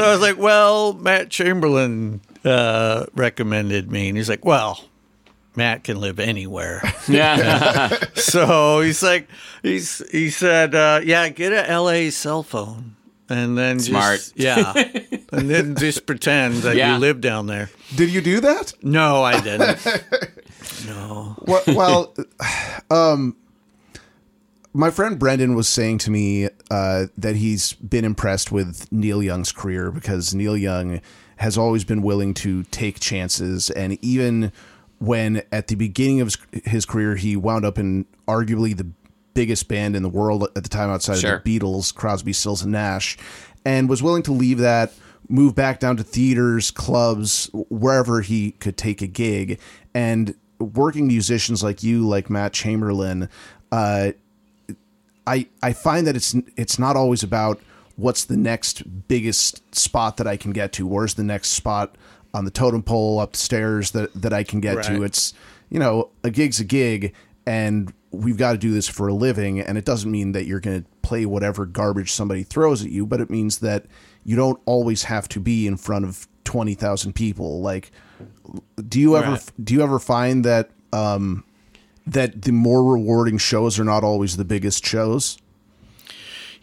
I 0.03 0.11
was 0.13 0.21
like, 0.21 0.39
"Well, 0.39 0.95
Matt 0.95 1.29
Chamberlain 1.29 2.21
uh, 2.45 3.07
recommended 3.15 3.91
me." 3.91 4.09
And 4.09 4.17
he's 4.17 4.29
like, 4.29 4.45
"Well, 4.45 4.85
Matt 5.57 5.85
can 5.85 6.01
live 6.01 6.19
anywhere." 6.19 6.83
Yeah. 7.09 7.89
So 8.15 8.81
he's 8.81 9.03
like, 9.03 9.29
he's 9.63 10.03
he 10.11 10.31
said, 10.31 10.75
uh, 10.75 11.01
yeah, 11.05 11.29
get 11.29 11.53
a 11.53 11.79
LA 11.79 12.11
cell 12.11 12.43
phone, 12.43 12.97
and 13.29 13.57
then 13.57 13.79
Smart. 13.79 14.17
just, 14.17 14.39
yeah, 14.39 14.73
and 15.33 15.49
then 15.51 15.77
just 15.77 16.07
pretend 16.07 16.55
that 16.63 16.75
Yeah. 16.77 16.95
you 16.95 16.99
live 17.01 17.21
down 17.21 17.47
there. 17.47 17.71
Did 17.95 18.11
you 18.11 18.21
do 18.21 18.41
that? 18.41 18.73
No, 18.83 19.23
I 19.23 19.41
didn't. 19.41 19.85
no. 20.87 21.37
Well, 21.47 21.63
well 21.69 22.15
um, 22.91 23.37
my 24.73 24.91
friend 24.91 25.19
Brendan 25.19 25.55
was 25.55 25.69
saying 25.69 25.99
to 25.99 26.11
me 26.11 26.49
uh, 26.71 27.07
that 27.17 27.37
he's 27.37 27.75
been 27.75 28.05
impressed 28.05 28.51
with 28.51 28.91
Neil 28.91 29.23
Young's 29.23 29.53
career 29.53 29.91
because 29.93 30.35
Neil 30.35 30.57
Young 30.57 31.01
has 31.37 31.59
always 31.59 31.85
been 31.85 32.01
willing 32.03 32.33
to 32.35 32.63
take 32.65 32.99
chances, 33.01 33.71
and 33.71 33.99
even 34.03 34.51
when 34.99 35.43
at 35.53 35.69
the 35.69 35.75
beginning 35.75 36.21
of 36.21 36.29
his, 36.29 36.63
his 36.65 36.85
career 36.87 37.17
he 37.17 37.37
wound 37.37 37.65
up 37.65 37.79
in 37.79 38.07
arguably 38.27 38.77
the 38.77 38.87
biggest 39.35 39.69
band 39.69 39.97
in 39.97 40.03
the 40.03 40.09
world 40.09 40.45
at 40.57 40.63
the 40.63 40.69
time 40.69 40.91
outside 40.91 41.19
Sure. 41.19 41.37
of 41.37 41.45
the 41.45 41.59
Beatles, 41.59 41.95
Crosby, 41.95 42.33
Stills, 42.33 42.63
and 42.63 42.73
Nash, 42.73 43.17
and 43.65 43.89
was 43.89 44.03
willing 44.03 44.23
to 44.23 44.33
leave 44.33 44.59
that, 44.59 44.93
move 45.29 45.55
back 45.55 45.81
down 45.81 45.97
to 45.97 46.05
theaters, 46.05 46.71
clubs, 46.71 47.51
wherever 47.53 48.21
he 48.21 48.53
could 48.53 48.77
take 48.77 49.03
a 49.03 49.07
gig, 49.07 49.59
and 49.95 50.35
working 50.61 51.07
musicians 51.09 51.63
like 51.63 51.83
you, 51.83 52.07
like 52.07 52.31
Matt 52.31 52.53
Chamberlain, 52.53 53.29
uh, 53.73 54.13
I 55.27 55.47
I 55.63 55.73
find 55.73 56.07
that 56.07 56.17
it's 56.17 56.35
it's 56.57 56.79
not 56.79 56.97
always 56.97 57.23
about 57.23 57.61
what's 57.97 58.25
the 58.25 58.37
next 58.37 59.09
biggest 59.09 59.75
spot 59.75 60.17
that 60.19 60.27
I 60.27 60.37
can 60.37 60.53
get 60.53 60.73
to. 60.75 60.87
Where's 60.87 61.15
the 61.15 61.25
next 61.25 61.51
spot 61.51 61.97
on 62.35 62.45
the 62.45 62.51
totem 62.51 62.83
pole 62.83 63.21
upstairs 63.21 63.93
that 63.93 64.13
that 64.21 64.33
I 64.35 64.43
can 64.43 64.61
get 64.61 64.75
to? 64.85 65.03
It's 65.05 65.33
you 65.71 65.79
know 65.79 66.11
a 66.23 66.31
gig's 66.31 66.61
a 66.61 66.65
gig, 66.65 67.15
and 67.47 67.93
we've 68.11 68.37
got 68.37 68.53
to 68.53 68.59
do 68.59 68.71
this 68.73 68.89
for 68.89 69.09
a 69.09 69.15
living. 69.15 69.59
And 69.61 69.79
it 69.79 69.85
doesn't 69.85 70.11
mean 70.11 70.33
that 70.33 70.45
you're 70.47 70.61
going 70.61 70.83
to 70.83 70.89
play 71.03 71.25
whatever 71.27 71.65
garbage 71.67 72.13
somebody 72.13 72.43
throws 72.43 72.85
at 72.85 72.91
you, 72.91 73.07
but 73.07 73.21
it 73.21 73.31
means 73.31 73.59
that 73.61 73.87
you 74.25 74.37
don't 74.37 74.61
always 74.67 75.05
have 75.05 75.29
to 75.31 75.41
be 75.41 75.67
in 75.67 75.77
front 75.77 76.05
of 76.05 76.29
twenty 76.45 76.75
thousand 76.75 77.15
people. 77.15 77.61
Like, 77.63 77.91
do 78.89 79.01
you 79.01 79.17
ever 79.17 79.33
Right. 79.33 79.53
do 79.63 79.75
you 79.75 79.83
ever 79.83 79.99
find 79.99 80.45
that? 80.45 80.71
Um, 80.93 81.45
that 82.07 82.43
the 82.43 82.53
more 82.53 82.85
rewarding 82.85 83.39
shows 83.39 83.79
are 83.79 83.85
not 83.85 84.05
always 84.05 84.37
the 84.37 84.45
biggest 84.45 84.85
shows. 84.85 85.39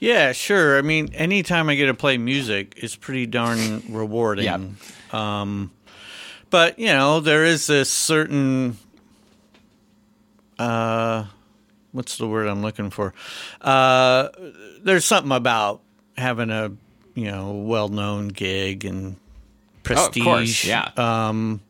Yeah, 0.01 0.31
sure. 0.33 0.77
I 0.77 0.81
mean, 0.81 1.13
anytime 1.13 1.69
I 1.69 1.75
get 1.75 1.85
to 1.85 1.93
play 1.93 2.17
music, 2.17 2.73
it's 2.75 2.95
pretty 2.95 3.27
darn 3.27 3.83
rewarding. 3.87 4.45
Yep. 4.45 5.13
Um, 5.13 5.71
but 6.49 6.77
you 6.79 6.87
know, 6.87 7.19
there 7.19 7.45
is 7.45 7.67
this 7.67 7.89
certain, 7.89 8.77
uh, 10.59 11.25
what's 11.91 12.17
the 12.17 12.27
word 12.27 12.47
I'm 12.47 12.61
looking 12.63 12.89
for? 12.89 13.13
Uh, 13.61 14.29
there's 14.81 15.05
something 15.05 15.31
about 15.31 15.81
having 16.17 16.49
a 16.49 16.71
you 17.15 17.25
know 17.25 17.51
well-known 17.53 18.29
gig 18.29 18.85
and 18.85 19.15
Oh, 19.15 19.83
prestige. 19.83 20.23
course. 20.23 20.65
Yeah. 20.65 20.89
Um, 20.97 21.61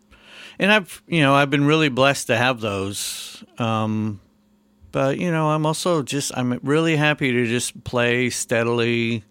and 0.60 0.72
I've 0.72 1.02
you 1.08 1.22
know 1.22 1.34
I've 1.34 1.50
been 1.50 1.66
really 1.66 1.90
blessed 1.90 2.28
to 2.28 2.38
have 2.38 2.60
those. 2.62 3.44
Um, 3.58 4.20
but 4.92 5.18
you 5.18 5.32
know 5.32 5.50
I'm 5.50 5.66
also 5.66 6.04
just 6.04 6.32
I'm 6.38 6.60
really 6.64 6.96
happy 6.96 7.32
to 7.32 7.46
just 7.46 7.84
play 7.84 8.30
steadily, 8.30 9.24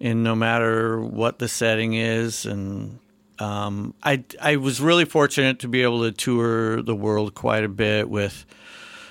and 0.00 0.22
no 0.22 0.34
matter 0.34 1.00
what 1.00 1.38
the 1.38 1.48
setting 1.48 1.94
is, 1.94 2.46
and 2.46 2.98
um, 3.38 3.94
I 4.02 4.24
I 4.40 4.56
was 4.56 4.80
really 4.80 5.04
fortunate 5.04 5.60
to 5.60 5.68
be 5.68 5.82
able 5.82 6.02
to 6.02 6.12
tour 6.12 6.82
the 6.82 6.94
world 6.94 7.34
quite 7.34 7.64
a 7.64 7.68
bit 7.68 8.08
with 8.08 8.44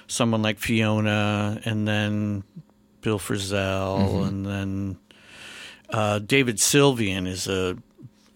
someone 0.08 0.42
like 0.42 0.60
Fiona, 0.60 1.62
and 1.66 1.88
then 1.88 2.44
Bill 3.02 3.20
Frisell, 3.20 4.28
and 4.28 4.46
then 4.46 4.98
uh, 5.90 6.20
David 6.20 6.58
Sylvian 6.58 7.28
is 7.28 7.48
a 7.48 7.78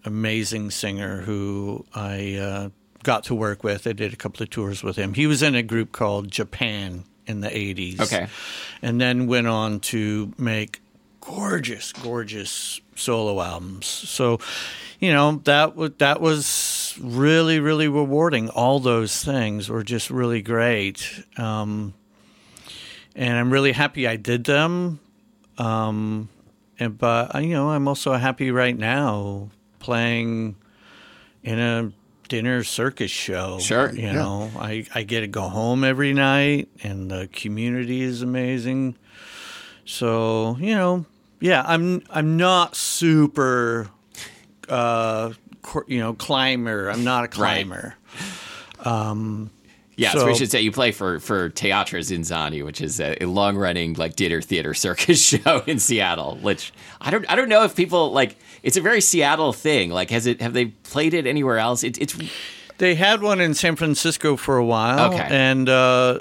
amazing 0.04 0.70
singer 0.70 1.22
who 1.22 1.84
I 1.94 2.34
uh, 2.34 2.68
got 3.04 3.24
to 3.24 3.34
work 3.34 3.62
with. 3.62 3.86
I 3.86 3.92
did 3.92 4.12
a 4.12 4.16
couple 4.16 4.42
of 4.42 4.50
tours 4.50 4.82
with 4.82 4.96
him. 4.96 5.14
He 5.14 5.26
was 5.26 5.42
in 5.42 5.54
a 5.54 5.62
group 5.62 5.92
called 5.92 6.30
Japan 6.30 7.04
in 7.26 7.40
the 7.40 7.48
80s. 7.48 8.00
Okay. 8.00 8.26
And 8.82 9.00
then 9.00 9.26
went 9.28 9.46
on 9.46 9.80
to 9.80 10.32
make 10.36 10.80
gorgeous, 11.20 11.92
gorgeous 11.92 12.80
solo 12.96 13.40
albums. 13.40 13.86
So, 13.86 14.40
you 14.98 15.12
know, 15.12 15.40
that 15.44 15.76
was 15.76 15.92
that 15.98 16.20
was 16.20 16.98
really, 17.00 17.60
really 17.60 17.88
rewarding. 17.88 18.48
All 18.50 18.80
those 18.80 19.24
things 19.24 19.68
were 19.68 19.82
just 19.82 20.10
really 20.10 20.42
great. 20.42 21.24
Um, 21.36 21.94
and 23.16 23.36
I'm 23.36 23.52
really 23.52 23.72
happy 23.72 24.06
I 24.06 24.16
did 24.16 24.44
them. 24.44 25.00
Um, 25.58 26.28
and 26.78 26.98
but 26.98 27.34
uh, 27.34 27.38
you 27.38 27.50
know, 27.50 27.70
I'm 27.70 27.88
also 27.88 28.12
happy 28.14 28.50
right 28.50 28.76
now 28.76 29.50
playing 29.78 30.56
in 31.42 31.58
a 31.58 31.92
dinner 32.28 32.64
circus 32.64 33.10
show. 33.10 33.58
Sure. 33.58 33.92
you 33.94 34.12
know, 34.12 34.50
I 34.58 34.86
I 34.94 35.02
get 35.02 35.20
to 35.20 35.26
go 35.26 35.48
home 35.48 35.84
every 35.84 36.12
night, 36.12 36.68
and 36.82 37.10
the 37.10 37.28
community 37.32 38.02
is 38.02 38.22
amazing. 38.22 38.96
So 39.84 40.56
you 40.58 40.74
know, 40.74 41.06
yeah, 41.40 41.62
I'm 41.66 42.02
I'm 42.10 42.36
not 42.36 42.76
super, 42.76 43.88
uh, 44.68 45.32
you 45.86 46.00
know, 46.00 46.14
climber. 46.14 46.88
I'm 46.88 47.04
not 47.04 47.24
a 47.24 47.28
climber. 47.28 47.96
Yeah, 49.96 50.12
so, 50.12 50.26
we 50.26 50.34
should 50.34 50.50
say 50.50 50.60
you 50.60 50.72
play 50.72 50.90
for 50.92 51.20
for 51.20 51.48
Teatro 51.50 52.00
ZinZanni, 52.00 52.64
which 52.64 52.80
is 52.80 53.00
a, 53.00 53.22
a 53.22 53.26
long 53.26 53.56
running 53.56 53.94
like 53.94 54.16
dinner 54.16 54.40
theater 54.42 54.74
circus 54.74 55.22
show 55.24 55.62
in 55.66 55.78
Seattle. 55.78 56.36
Which 56.36 56.72
I 57.00 57.10
don't 57.10 57.24
I 57.30 57.36
don't 57.36 57.48
know 57.48 57.64
if 57.64 57.76
people 57.76 58.12
like. 58.12 58.36
It's 58.62 58.76
a 58.76 58.80
very 58.80 59.00
Seattle 59.00 59.52
thing. 59.52 59.90
Like, 59.90 60.10
has 60.10 60.26
it 60.26 60.40
have 60.40 60.52
they 60.52 60.66
played 60.66 61.14
it 61.14 61.26
anywhere 61.26 61.58
else? 61.58 61.84
It, 61.84 61.98
it's 62.00 62.16
They 62.78 62.94
had 62.94 63.22
one 63.22 63.40
in 63.40 63.54
San 63.54 63.76
Francisco 63.76 64.36
for 64.36 64.56
a 64.56 64.64
while, 64.64 65.12
Okay. 65.14 65.26
and 65.30 65.68
uh, 65.68 66.20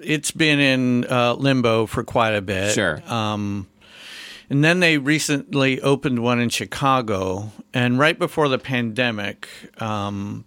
it's 0.00 0.30
been 0.30 0.58
in 0.58 1.04
uh, 1.10 1.34
limbo 1.34 1.86
for 1.86 2.02
quite 2.04 2.32
a 2.34 2.40
bit. 2.42 2.72
sure. 2.74 3.02
Um, 3.06 3.68
and 4.50 4.64
then 4.64 4.80
they 4.80 4.96
recently 4.96 5.78
opened 5.82 6.20
one 6.22 6.40
in 6.40 6.48
Chicago, 6.48 7.52
and 7.74 7.98
right 7.98 8.18
before 8.18 8.48
the 8.48 8.58
pandemic, 8.58 9.46
um, 9.80 10.46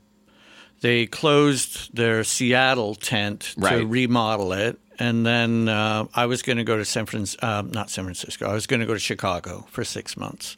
they 0.81 1.05
closed 1.05 1.95
their 1.95 2.23
Seattle 2.23 2.95
tent 2.95 3.53
to 3.61 3.85
remodel 3.85 4.51
it, 4.53 4.79
and 4.99 5.25
then 5.25 5.67
uh, 5.69 6.05
I 6.13 6.25
was 6.25 6.41
going 6.41 6.57
to 6.57 6.63
go 6.63 6.77
to 6.77 6.85
San 6.85 7.05
Francisco, 7.05 7.45
uh, 7.45 7.61
not 7.65 7.89
San 7.89 8.03
Francisco. 8.03 8.49
I 8.49 8.53
was 8.53 8.67
going 8.67 8.79
to 8.81 8.85
go 8.85 8.93
to 8.93 8.99
Chicago 8.99 9.65
for 9.69 9.83
six 9.83 10.17
months 10.17 10.57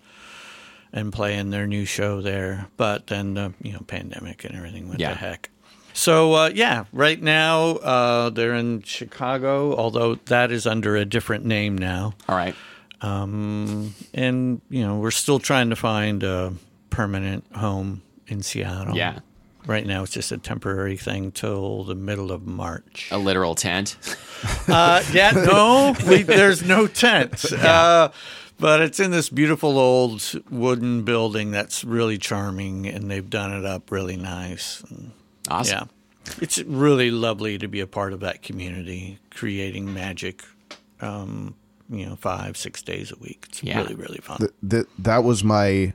and 0.91 1.11
play 1.11 1.37
in 1.37 1.49
their 1.49 1.65
new 1.67 1.85
show 1.85 2.21
there. 2.21 2.67
But 2.77 3.07
then 3.07 3.33
the 3.35 3.53
you 3.61 3.73
know 3.73 3.81
pandemic 3.87 4.43
and 4.45 4.55
everything 4.55 4.87
went 4.87 4.99
Yeah. 4.99 5.09
to 5.09 5.15
heck. 5.15 5.49
So 5.95 6.33
uh, 6.33 6.51
yeah, 6.53 6.85
right 6.91 7.21
now 7.21 7.71
uh, 7.77 8.29
they're 8.31 8.55
in 8.55 8.81
Chicago, 8.81 9.75
although 9.75 10.15
that 10.15 10.51
is 10.51 10.65
under 10.65 10.95
a 10.95 11.05
different 11.05 11.45
name 11.45 11.77
now. 11.77 12.13
All 12.27 12.35
right. 12.35 12.55
Um, 13.01 13.93
and 14.13 14.61
you 14.69 14.81
know 14.83 14.97
we're 14.99 15.11
still 15.11 15.39
trying 15.39 15.69
to 15.69 15.75
find 15.75 16.23
a 16.23 16.53
permanent 16.89 17.45
home 17.55 18.01
in 18.27 18.41
Seattle. 18.41 18.95
Yeah. 18.95 19.19
Right 19.65 19.85
now, 19.85 20.03
it's 20.03 20.11
just 20.11 20.31
a 20.31 20.37
temporary 20.37 20.97
thing 20.97 21.31
till 21.31 21.83
the 21.85 21.95
middle 21.95 22.31
of 22.33 22.45
March. 22.45 23.07
A 23.11 23.17
literal 23.17 23.55
tent. 23.55 23.95
Uh, 24.67 25.01
yeah, 25.13 25.31
no, 25.35 25.95
we, 26.07 26.23
there's 26.23 26.63
no 26.63 26.87
tent. 26.87 27.43
Uh, 27.63 28.09
but 28.59 28.81
it's 28.81 28.99
in 28.99 29.11
this 29.11 29.29
beautiful 29.29 29.77
old 29.79 30.21
wooden 30.49 31.03
building 31.03 31.51
that's 31.51 31.83
really 31.83 32.17
charming, 32.17 32.87
and 32.87 33.09
they've 33.09 33.29
done 33.29 33.51
it 33.51 33.65
up 33.65 33.91
really 33.91 34.15
nice. 34.15 34.83
Awesome. 35.49 35.89
yeah, 36.27 36.33
it's 36.41 36.59
really 36.59 37.09
lovely 37.11 37.57
to 37.57 37.67
be 37.67 37.79
a 37.79 37.87
part 37.87 38.13
of 38.13 38.19
that 38.21 38.41
community, 38.41 39.19
creating 39.31 39.93
magic. 39.93 40.43
Um, 41.01 41.55
you 41.89 42.05
know, 42.05 42.15
five 42.15 42.55
six 42.55 42.81
days 42.81 43.11
a 43.11 43.15
week. 43.17 43.45
It's 43.49 43.63
Yeah. 43.63 43.81
really 43.81 43.95
really 43.95 44.19
fun. 44.19 44.47
that 44.61 44.87
that 44.99 45.23
was 45.23 45.43
my 45.43 45.93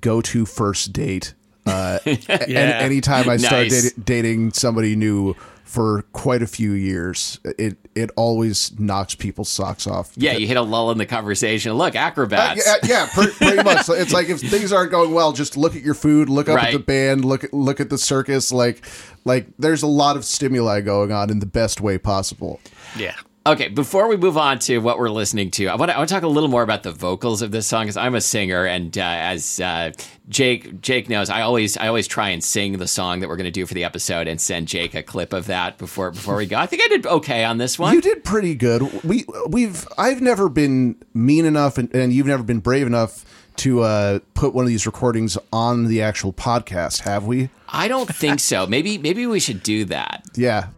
go-to 0.00 0.46
first 0.46 0.92
date. 0.92 1.34
Uh, 1.66 1.98
and 2.06 2.18
Yeah. 2.48 2.78
anytime 2.80 3.28
I 3.28 3.36
start 3.36 3.68
Nice. 3.68 3.92
dati- 3.92 4.04
dating 4.04 4.52
somebody 4.52 4.96
new 4.96 5.34
for 5.64 6.02
quite 6.12 6.42
a 6.42 6.46
few 6.46 6.72
years, 6.72 7.40
it 7.58 7.78
it 7.94 8.10
always 8.16 8.78
knocks 8.78 9.14
people's 9.14 9.48
socks 9.48 9.86
off. 9.86 10.12
Yeah, 10.16 10.32
you 10.32 10.46
hit 10.46 10.56
a 10.56 10.62
lull 10.62 10.90
in 10.90 10.98
the 10.98 11.06
conversation. 11.06 11.72
Look, 11.74 11.94
Uh, 11.94 11.98
acrobats. 12.00 12.66
yeah, 12.66 12.76
yeah, 12.84 13.08
pre- 13.14 13.30
pretty 13.30 13.62
much. 13.62 13.86
So 13.86 13.94
It's 13.94 14.12
like 14.12 14.28
if 14.28 14.40
things 14.40 14.72
aren't 14.72 14.90
going 14.90 15.14
well, 15.14 15.32
just 15.32 15.56
look 15.56 15.74
at 15.76 15.82
your 15.82 15.94
food, 15.94 16.28
look 16.28 16.48
up 16.48 16.56
Right. 16.56 16.66
at 16.66 16.72
the 16.72 16.78
band, 16.78 17.24
look 17.24 17.44
at 17.44 17.54
look 17.54 17.80
at 17.80 17.88
the 17.90 17.96
circus. 17.98 18.52
Like, 18.52 18.84
like 19.24 19.46
there's 19.58 19.82
a 19.82 19.86
lot 19.86 20.16
of 20.16 20.24
stimuli 20.24 20.80
going 20.82 21.10
on 21.12 21.30
in 21.30 21.38
the 21.38 21.46
best 21.46 21.80
way 21.80 21.96
possible. 21.96 22.60
yeah. 22.98 23.14
Okay, 23.44 23.66
before 23.66 24.06
we 24.06 24.16
move 24.16 24.36
on 24.36 24.60
to 24.60 24.78
what 24.78 25.00
we're 25.00 25.08
listening 25.08 25.50
to, 25.52 25.66
I 25.66 25.74
want 25.74 25.90
to, 25.90 25.96
I 25.96 25.98
want 25.98 26.08
to 26.08 26.14
talk 26.14 26.22
a 26.22 26.28
little 26.28 26.48
more 26.48 26.62
about 26.62 26.84
the 26.84 26.92
vocals 26.92 27.42
of 27.42 27.50
this 27.50 27.66
song 27.66 27.84
because 27.84 27.96
I'm 27.96 28.14
a 28.14 28.20
singer, 28.20 28.64
and 28.64 28.96
uh, 28.96 29.00
as 29.02 29.58
uh, 29.58 29.90
Jake 30.28 30.80
Jake 30.80 31.08
knows, 31.08 31.28
I 31.28 31.40
always 31.40 31.76
I 31.76 31.88
always 31.88 32.06
try 32.06 32.28
and 32.28 32.42
sing 32.42 32.78
the 32.78 32.86
song 32.86 33.18
that 33.18 33.28
we're 33.28 33.36
going 33.36 33.46
to 33.46 33.50
do 33.50 33.66
for 33.66 33.74
the 33.74 33.82
episode 33.82 34.28
and 34.28 34.40
send 34.40 34.68
Jake 34.68 34.94
a 34.94 35.02
clip 35.02 35.32
of 35.32 35.46
that 35.46 35.76
before 35.76 36.12
before 36.12 36.36
we 36.36 36.46
go. 36.46 36.56
I 36.56 36.66
think 36.66 36.82
I 36.82 36.88
did 36.88 37.04
okay 37.04 37.42
on 37.42 37.58
this 37.58 37.80
one. 37.80 37.94
You 37.94 38.00
did 38.00 38.22
pretty 38.22 38.54
good. 38.54 39.02
We 39.02 39.24
we've 39.48 39.88
I've 39.98 40.20
never 40.20 40.48
been 40.48 41.02
mean 41.12 41.44
enough, 41.44 41.78
and, 41.78 41.92
and 41.96 42.12
you've 42.12 42.28
never 42.28 42.44
been 42.44 42.60
brave 42.60 42.86
enough 42.86 43.24
to 43.56 43.80
uh, 43.82 44.18
put 44.34 44.54
one 44.54 44.64
of 44.64 44.68
these 44.68 44.86
recordings 44.86 45.36
on 45.52 45.86
the 45.86 46.00
actual 46.00 46.32
podcast, 46.32 47.00
have 47.00 47.24
we? 47.24 47.50
I 47.68 47.88
don't 47.88 48.08
think 48.08 48.38
so. 48.38 48.68
Maybe 48.68 48.98
maybe 48.98 49.26
we 49.26 49.40
should 49.40 49.64
do 49.64 49.84
that. 49.86 50.22
Yeah. 50.36 50.68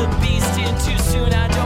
The 0.00 0.06
beast 0.22 0.58
in 0.58 0.74
too 0.78 0.96
soon. 1.10 1.34
I 1.34 1.59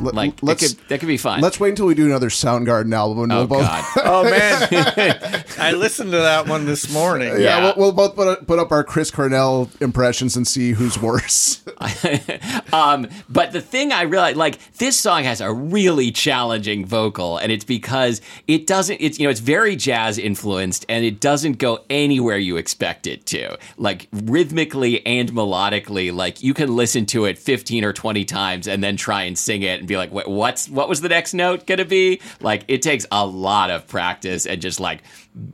Let, 0.00 0.14
Like 0.14 0.36
that 0.36 0.42
let's 0.44 0.74
could, 0.74 0.88
that 0.88 1.00
could 1.00 1.06
be 1.06 1.16
fun. 1.16 1.40
let's 1.40 1.60
wait 1.60 1.70
until 1.70 1.86
we 1.86 1.94
do 1.94 2.06
another 2.06 2.28
Soundgarden 2.28 2.94
album, 2.94 3.24
and 3.24 3.32
oh 3.32 3.38
we'll 3.38 3.46
both 3.46 3.62
God. 3.62 3.84
Oh 4.04 4.24
man, 4.24 5.44
I 5.58 5.72
listened 5.72 6.12
to 6.12 6.18
that 6.18 6.46
one 6.48 6.64
this 6.64 6.92
morning. 6.92 7.28
yeah, 7.28 7.38
Yeah. 7.38 7.64
We'll, 7.64 7.74
we'll 7.76 7.92
both 7.92 8.14
put 8.16 8.28
up, 8.28 8.46
put 8.46 8.58
up 8.58 8.72
our 8.72 8.84
Chris 8.84 9.10
Cornell 9.10 9.70
impressions 9.80 10.36
and 10.36 10.46
see 10.46 10.72
who's 10.72 11.00
worse. 11.00 11.62
um, 12.72 13.08
but 13.28 13.52
the 13.52 13.60
thing 13.60 13.92
I 13.92 14.02
realized, 14.02 14.36
like, 14.36 14.58
this 14.74 14.98
song 14.98 15.24
has 15.24 15.40
a 15.40 15.52
really 15.52 16.10
challenging 16.10 16.84
vocal, 16.86 17.38
and 17.38 17.52
it's 17.52 17.64
because 17.64 18.20
it 18.46 18.66
doesn't. 18.66 18.98
It's 19.00 19.18
you 19.18 19.26
know, 19.26 19.30
it's 19.30 19.40
very 19.40 19.76
jazz 19.76 20.18
influenced, 20.18 20.86
and 20.88 21.04
it 21.04 21.20
doesn't 21.20 21.58
go 21.58 21.84
anywhere 21.90 22.38
you 22.38 22.56
expect 22.56 23.06
it 23.06 23.26
to. 23.26 23.58
Like 23.76 24.08
rhythmically 24.12 25.04
and 25.06 25.30
melodically, 25.32 26.12
like 26.14 26.42
you 26.42 26.54
can 26.54 26.74
listen 26.74 27.06
to 27.06 27.24
it 27.24 27.38
fifteen 27.38 27.84
or 27.84 27.92
twenty 27.92 28.24
times 28.24 28.66
and 28.66 28.82
then 28.82 28.96
try 28.96 29.22
and 29.24 29.38
sing 29.38 29.62
it 29.62 29.80
and 29.80 29.88
be 29.90 29.96
like, 29.96 30.12
"What? 30.12 30.28
What's 30.28 30.68
what 30.68 30.88
was 30.88 31.00
the 31.00 31.08
next 31.08 31.34
note 31.34 31.66
gonna 31.66 31.84
be?" 31.84 32.20
Like 32.40 32.64
it 32.68 32.82
takes 32.82 33.06
a 33.12 33.26
lot 33.26 33.70
of 33.70 33.86
practice 33.86 34.46
and 34.46 34.62
just 34.62 34.80
like 34.80 35.02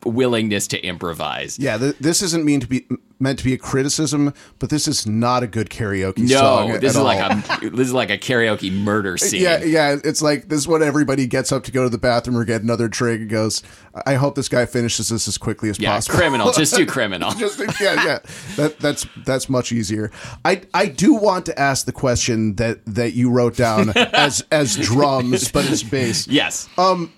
willingness 0.05 0.67
to 0.69 0.81
improvise. 0.85 1.59
yeah, 1.59 1.77
th- 1.79 1.97
this 2.01 2.23
isn't 2.23 2.45
mean 2.45 2.61
to 2.61 2.67
be 2.67 2.87
meant 3.19 3.39
to 3.39 3.45
be 3.45 3.55
a 3.55 3.59
criticism, 3.59 4.33
but 4.59 4.69
this 4.69 4.87
is 4.87 5.07
not 5.07 5.43
a 5.43 5.47
good 5.47 5.71
karaoke 5.71 6.19
No, 6.19 6.39
song. 6.39 6.69
this 6.73 6.77
at 6.79 6.85
is 6.85 6.97
all. 6.97 7.05
like 7.05 7.63
a 7.63 7.71
this 7.71 7.87
is 7.89 7.93
like 7.93 8.11
a 8.11 8.19
karaoke 8.19 8.73
murder 8.73 9.17
scene. 9.19 9.43
Yeah, 9.43 9.63
yeah. 9.65 9.97
It's 10.05 10.21
like 10.23 10.49
this 10.49 10.61
is 10.61 10.69
when 10.69 10.83
everybody 10.83 11.27
gets 11.27 11.53
up 11.53 11.65
to 11.65 11.73
go 11.73 11.83
to 11.85 11.89
the 11.89 11.99
bathroom 11.99 12.37
or 12.37 12.45
get 12.45 12.63
another 12.63 12.89
drink 12.89 13.23
and 13.23 13.31
goes, 13.31 13.63
I 14.07 14.15
hope 14.15 14.35
this 14.35 14.49
guy 14.49 14.67
finishes 14.67 15.09
this 15.11 15.29
as 15.29 15.39
quickly 15.39 15.69
as 15.71 15.79
Yeah, 15.79 15.95
possible. 15.95 16.19
criminal. 16.19 16.53
Just 16.53 16.75
do 16.75 16.85
criminal. 16.97 17.31
Just 17.33 17.59
yeah, 17.81 18.05
yeah. 18.05 18.19
That 18.57 18.79
that's 18.81 19.07
that's 19.25 19.49
much 19.49 19.73
easier. 19.73 20.11
I 20.45 20.63
I 20.75 20.87
do 20.87 21.15
want 21.15 21.47
to 21.47 21.59
ask 21.59 21.87
the 21.87 21.93
question 21.93 22.57
that 22.57 22.85
that 22.87 23.13
you 23.15 23.31
wrote 23.31 23.57
down 23.57 23.91
as 23.97 24.45
as 24.51 24.77
drums, 24.77 25.51
but 25.53 25.69
as 25.71 25.83
bass. 25.83 26.27
yes. 26.29 26.69
Um, 26.79 27.13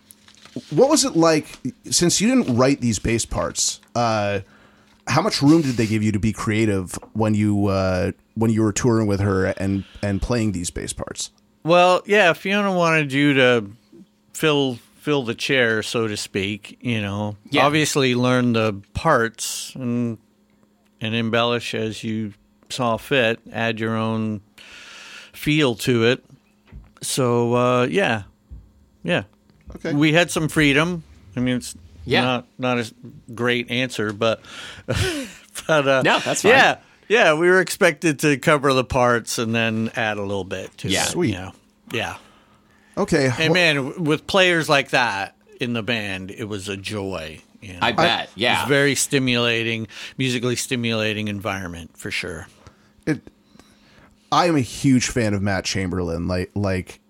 What 0.70 0.88
was 0.88 1.04
it 1.04 1.16
like 1.16 1.46
since 1.90 2.20
you 2.20 2.28
didn't 2.34 2.56
write 2.56 2.80
these 2.80 2.98
bass 2.98 3.24
parts? 3.24 3.80
Uh, 3.94 4.40
how 5.06 5.22
much 5.22 5.40
room 5.42 5.62
did 5.62 5.76
they 5.76 5.86
give 5.86 6.02
you 6.02 6.12
to 6.12 6.18
be 6.18 6.32
creative 6.32 6.92
when 7.14 7.34
you 7.34 7.66
uh, 7.68 8.12
when 8.34 8.50
you 8.50 8.62
were 8.62 8.72
touring 8.72 9.06
with 9.06 9.20
her 9.20 9.46
and 9.46 9.84
and 10.02 10.20
playing 10.22 10.52
these 10.52 10.70
bass 10.70 10.92
parts? 10.92 11.30
Well, 11.64 12.02
yeah, 12.06 12.32
Fiona 12.34 12.72
wanted 12.72 13.12
you 13.12 13.34
to 13.34 13.64
fill 14.32 14.78
fill 15.00 15.22
the 15.22 15.34
chair, 15.34 15.82
so 15.82 16.06
to 16.08 16.16
speak. 16.16 16.78
You 16.80 17.00
know, 17.00 17.36
Yeah. 17.50 17.64
obviously 17.66 18.14
learn 18.14 18.52
the 18.52 18.80
parts 18.94 19.72
and 19.74 20.18
and 21.00 21.14
embellish 21.14 21.74
as 21.74 22.04
you 22.04 22.34
saw 22.68 22.96
fit. 22.96 23.40
Add 23.52 23.80
your 23.80 23.96
own 23.96 24.40
feel 25.32 25.74
to 25.76 26.04
it. 26.04 26.24
So 27.02 27.54
uh, 27.54 27.86
yeah, 27.90 28.24
yeah. 29.02 29.22
Okay. 29.76 29.92
We 29.94 30.12
had 30.12 30.31
some 30.31 30.48
freedom. 30.48 31.02
I 31.37 31.40
mean, 31.40 31.57
it's 31.57 31.74
Yeah. 32.04 32.22
not 32.22 32.46
not 32.59 32.78
a 32.78 32.92
great 33.35 33.70
answer, 33.70 34.12
but 34.12 34.40
but 34.87 35.88
uh, 35.88 36.02
No, 36.02 36.18
that's 36.20 36.42
fine. 36.42 36.52
Yeah, 36.52 36.78
yeah. 37.09 37.35
We 37.35 37.48
were 37.48 37.61
expected 37.61 38.18
to 38.20 38.37
cover 38.38 38.72
the 38.72 38.85
parts 38.85 39.38
and 39.38 39.54
then 39.54 39.90
add 39.96 40.16
a 40.18 40.22
little 40.22 40.44
bit 40.44 40.76
to 40.78 40.88
Yeah. 40.88 41.04
it. 41.04 41.09
Sweet. 41.09 41.31
You 41.31 41.35
know? 41.38 41.52
Yeah. 41.92 42.16
Okay. 42.96 43.31
And 43.38 43.52
wh- 43.52 43.54
man, 43.54 44.04
with 44.04 44.26
players 44.26 44.68
like 44.68 44.90
that 44.90 45.37
in 45.61 45.72
the 45.72 45.83
band, 45.83 46.31
it 46.31 46.44
was 46.44 46.68
a 46.68 46.76
joy. 46.76 47.40
You 47.61 47.74
know? 47.74 47.78
I 47.83 47.92
bet. 47.92 48.31
yeah. 48.37 48.54
It's 48.61 48.66
a 48.66 48.68
very 48.68 48.94
stimulating, 48.94 49.88
musically 50.16 50.54
stimulating 50.57 51.28
environment 51.28 51.96
for 51.96 52.11
sure. 52.11 52.46
it 53.07 53.20
I 54.31 54.46
am 54.46 54.57
a 54.57 54.61
huge 54.61 55.09
fan 55.09 55.33
of 55.35 55.42
Matt 55.42 55.64
Chamberlain. 55.64 56.28
Like 56.28 56.50
like 56.54 57.00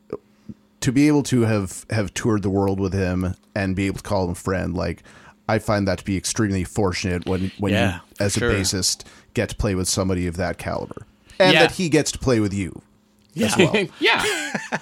to 0.80 0.92
be 0.92 1.08
able 1.08 1.22
to 1.24 1.42
have 1.42 1.84
have 1.90 2.14
toured 2.14 2.42
the 2.42 2.50
world 2.50 2.78
with 2.80 2.92
him 2.92 3.34
and 3.54 3.74
be 3.74 3.86
able 3.86 3.96
to 3.98 4.02
call 4.02 4.24
him 4.24 4.30
a 4.30 4.34
friend, 4.34 4.74
like 4.74 5.02
I 5.48 5.58
find 5.58 5.88
that 5.88 5.98
to 5.98 6.04
be 6.04 6.16
extremely 6.16 6.64
fortunate 6.64 7.26
when 7.26 7.50
when 7.58 7.72
Yeah, 7.72 7.94
you 7.96 8.00
as 8.26 8.36
a 8.36 8.40
bassist 8.40 9.04
get 9.34 9.48
to 9.50 9.56
play 9.56 9.74
with 9.74 9.88
somebody 9.88 10.26
of 10.26 10.36
that 10.36 10.58
caliber. 10.58 11.06
And 11.40 11.52
Yeah. 11.54 11.60
that 11.60 11.72
he 11.72 11.88
gets 11.88 12.10
to 12.12 12.18
play 12.18 12.40
with 12.40 12.52
you 12.52 12.82
as 13.40 13.56
Yeah. 13.56 13.70
well. 13.72 13.86
yeah. 14.00 14.58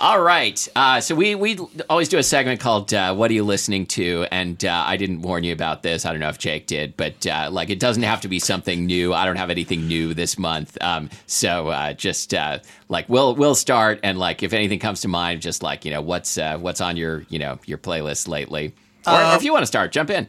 All 0.00 0.20
right. 0.20 0.68
Uh, 0.74 1.00
so 1.00 1.14
we 1.14 1.34
we 1.34 1.58
always 1.88 2.08
do 2.08 2.18
a 2.18 2.22
segment 2.22 2.60
called 2.60 2.92
uh, 2.92 3.14
"What 3.14 3.30
are 3.30 3.34
you 3.34 3.44
listening 3.44 3.86
to?" 3.86 4.26
And 4.30 4.64
uh, 4.64 4.84
I 4.86 4.96
didn't 4.96 5.22
warn 5.22 5.44
you 5.44 5.52
about 5.52 5.82
this. 5.82 6.04
I 6.04 6.10
don't 6.10 6.20
know 6.20 6.28
if 6.28 6.38
Jake 6.38 6.66
did, 6.66 6.96
but 6.96 7.26
uh, 7.26 7.48
like 7.50 7.70
it 7.70 7.78
doesn't 7.78 8.02
have 8.02 8.20
to 8.22 8.28
be 8.28 8.38
something 8.38 8.86
new. 8.86 9.12
I 9.14 9.24
don't 9.24 9.36
have 9.36 9.50
anything 9.50 9.86
new 9.86 10.14
this 10.14 10.38
month. 10.38 10.76
Um, 10.80 11.10
so 11.26 11.68
uh, 11.68 11.92
just 11.92 12.34
uh, 12.34 12.58
like 12.88 13.08
we'll 13.08 13.34
we'll 13.34 13.54
start, 13.54 14.00
and 14.02 14.18
like 14.18 14.42
if 14.42 14.52
anything 14.52 14.78
comes 14.78 15.00
to 15.02 15.08
mind, 15.08 15.40
just 15.40 15.62
like 15.62 15.84
you 15.84 15.90
know 15.90 16.02
what's 16.02 16.38
uh, 16.38 16.58
what's 16.58 16.80
on 16.80 16.96
your 16.96 17.24
you 17.28 17.38
know 17.38 17.58
your 17.66 17.78
playlist 17.78 18.28
lately, 18.28 18.74
or, 19.06 19.14
or 19.14 19.36
if 19.36 19.42
you 19.42 19.52
want 19.52 19.62
to 19.62 19.66
start, 19.66 19.92
jump 19.92 20.10
in. 20.10 20.28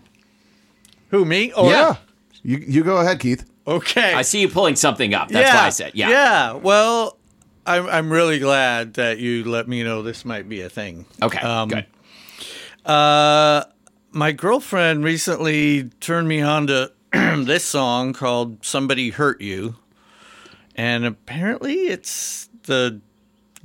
Who 1.09 1.25
me? 1.25 1.51
Or, 1.53 1.69
Yeah. 1.69 1.95
You 2.43 2.57
you 2.57 2.83
go 2.83 2.97
ahead, 2.97 3.19
Keith. 3.19 3.45
Okay. 3.67 4.13
I 4.13 4.23
see 4.23 4.41
you 4.41 4.49
pulling 4.49 4.75
something 4.75 5.13
up. 5.13 5.29
That's 5.29 5.53
why 5.53 5.67
I 5.67 5.69
said 5.69 5.91
yeah. 5.93 6.09
Yeah. 6.09 6.53
Well, 6.53 7.18
I'm 7.65 7.87
I'm 7.87 8.11
really 8.11 8.39
glad 8.39 8.95
that 8.95 9.19
you 9.19 9.43
let 9.43 9.67
me 9.67 9.83
know 9.83 10.01
this 10.01 10.25
might 10.25 10.47
be 10.49 10.61
a 10.61 10.69
thing. 10.69 11.05
Okay, 11.21 11.39
Um, 11.39 11.69
good. 11.69 11.85
Uh, 12.85 13.63
my 14.11 14.31
girlfriend 14.31 15.03
recently 15.03 15.83
turned 15.99 16.27
me 16.27 16.41
on 16.41 16.67
to 16.67 16.91
this 17.13 17.65
song 17.65 18.13
called 18.13 18.65
"Somebody 18.65 19.11
Hurt 19.11 19.41
You," 19.41 19.75
and 20.75 21.05
apparently 21.05 21.87
it's 21.87 22.49
the 22.63 23.01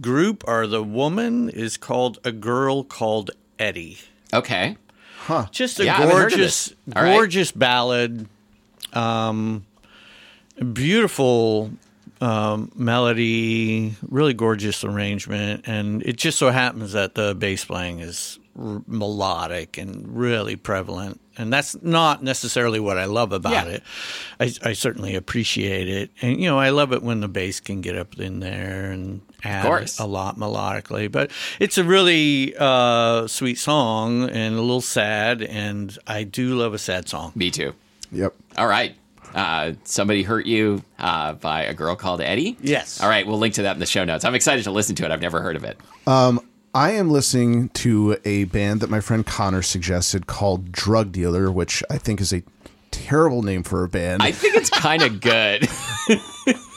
group 0.00 0.42
or 0.46 0.66
the 0.66 0.83
woman 0.83 1.48
is 1.48 1.76
called 1.76 2.18
a 2.24 2.33
girl 2.33 2.83
called 2.85 3.30
Eddy. 3.59 3.98
Okay. 4.33 4.76
Huh? 5.18 5.46
Just 5.52 5.78
a 5.80 5.85
Yeah, 5.85 5.94
I 5.94 5.96
haven't 6.00 6.16
heard 6.16 6.24
of 6.33 6.38
gorgeous, 6.38 6.66
this. 6.66 6.96
All 6.96 7.02
right. 7.02 7.12
gorgeous 7.14 7.52
ballad. 7.52 8.28
Um, 8.92 9.64
beautiful 10.72 11.70
um, 12.20 12.70
melody, 12.74 13.94
really 14.09 14.35
gorgeous 14.35 14.85
arrangement, 14.85 15.64
and 15.66 16.03
it 16.03 16.16
just 16.16 16.38
so 16.38 16.50
happens 16.50 16.92
that 16.92 17.14
the 17.14 17.35
bass 17.35 17.64
playing 17.64 18.00
is 18.00 18.38
r- 18.59 18.83
melodic 18.87 19.79
and 19.79 20.16
really 20.16 20.57
prevalent. 20.57 21.20
And 21.37 21.53
that's 21.53 21.81
not 21.83 22.22
necessarily 22.22 22.79
what 22.79 22.96
I 22.96 23.07
love 23.07 23.33
about 23.33 23.66
Yeah. 23.66 23.72
it. 23.74 23.83
I, 24.38 24.70
I 24.70 24.72
certainly 24.72 25.16
appreciate 25.16 25.88
it, 25.88 26.11
and 26.22 26.40
you 26.40 26.46
know, 26.48 26.59
I 26.59 26.70
love 26.70 26.92
it 26.92 27.03
when 27.03 27.20
the 27.20 27.29
bass 27.29 27.59
can 27.61 27.81
get 27.81 27.96
up 27.96 28.18
in 28.20 28.38
there 28.40 28.90
and 28.92 29.20
add 29.42 29.90
a 29.98 30.07
lot 30.07 30.37
melodically. 30.38 31.11
But 31.11 31.31
it's 31.59 31.77
a 31.77 31.83
really 31.85 32.55
uh, 32.59 33.27
sweet 33.27 33.59
song 33.59 34.31
and 34.31 34.55
a 34.55 34.61
little 34.61 34.81
sad, 34.81 35.42
and 35.42 35.98
I 36.07 36.22
do 36.22 36.55
love 36.57 36.72
a 36.74 36.79
sad 36.79 37.09
song. 37.09 37.33
Me 37.35 37.50
too. 37.50 37.74
Yep. 38.12 38.33
All 38.57 38.68
right. 38.68 38.94
Uh, 39.34 39.72
somebody 39.84 40.22
hurt 40.22 40.46
you 40.46 40.82
uh, 40.98 41.34
by 41.34 41.62
a 41.62 41.74
girl 41.74 41.96
called 41.96 42.20
Eddy. 42.20 42.56
Yes. 42.60 43.00
All 43.00 43.08
right. 43.08 43.26
We'll 43.26 43.38
link 43.38 43.54
to 43.54 43.62
that 43.62 43.74
in 43.74 43.80
the 43.80 43.87
show 43.87 44.04
notes. 44.04 44.24
I'm 44.24 44.34
excited 44.34 44.64
to 44.64 44.70
listen 44.70 44.94
to 44.96 45.04
it. 45.04 45.10
I've 45.10 45.20
never 45.22 45.40
heard 45.40 45.56
of 45.56 45.64
it. 45.64 45.78
Um, 46.06 46.40
I 46.74 46.90
am 46.92 47.10
listening 47.10 47.68
to 47.70 48.16
a 48.24 48.44
band 48.44 48.80
that 48.80 48.90
my 48.90 49.00
friend 49.00 49.24
Connor 49.24 49.62
suggested 49.62 50.26
called 50.26 50.72
Drugdealer, 50.72 51.52
which 51.52 51.82
I 51.88 51.98
think 51.98 52.20
is 52.20 52.32
a 52.32 52.42
terrible 52.90 53.42
name 53.42 53.62
for 53.62 53.84
a 53.84 53.88
band. 53.88 54.22
I 54.22 54.32
think 54.32 54.56
it's 54.56 54.70
kind 54.70 55.02
of 55.02 55.20
good. 55.20 55.68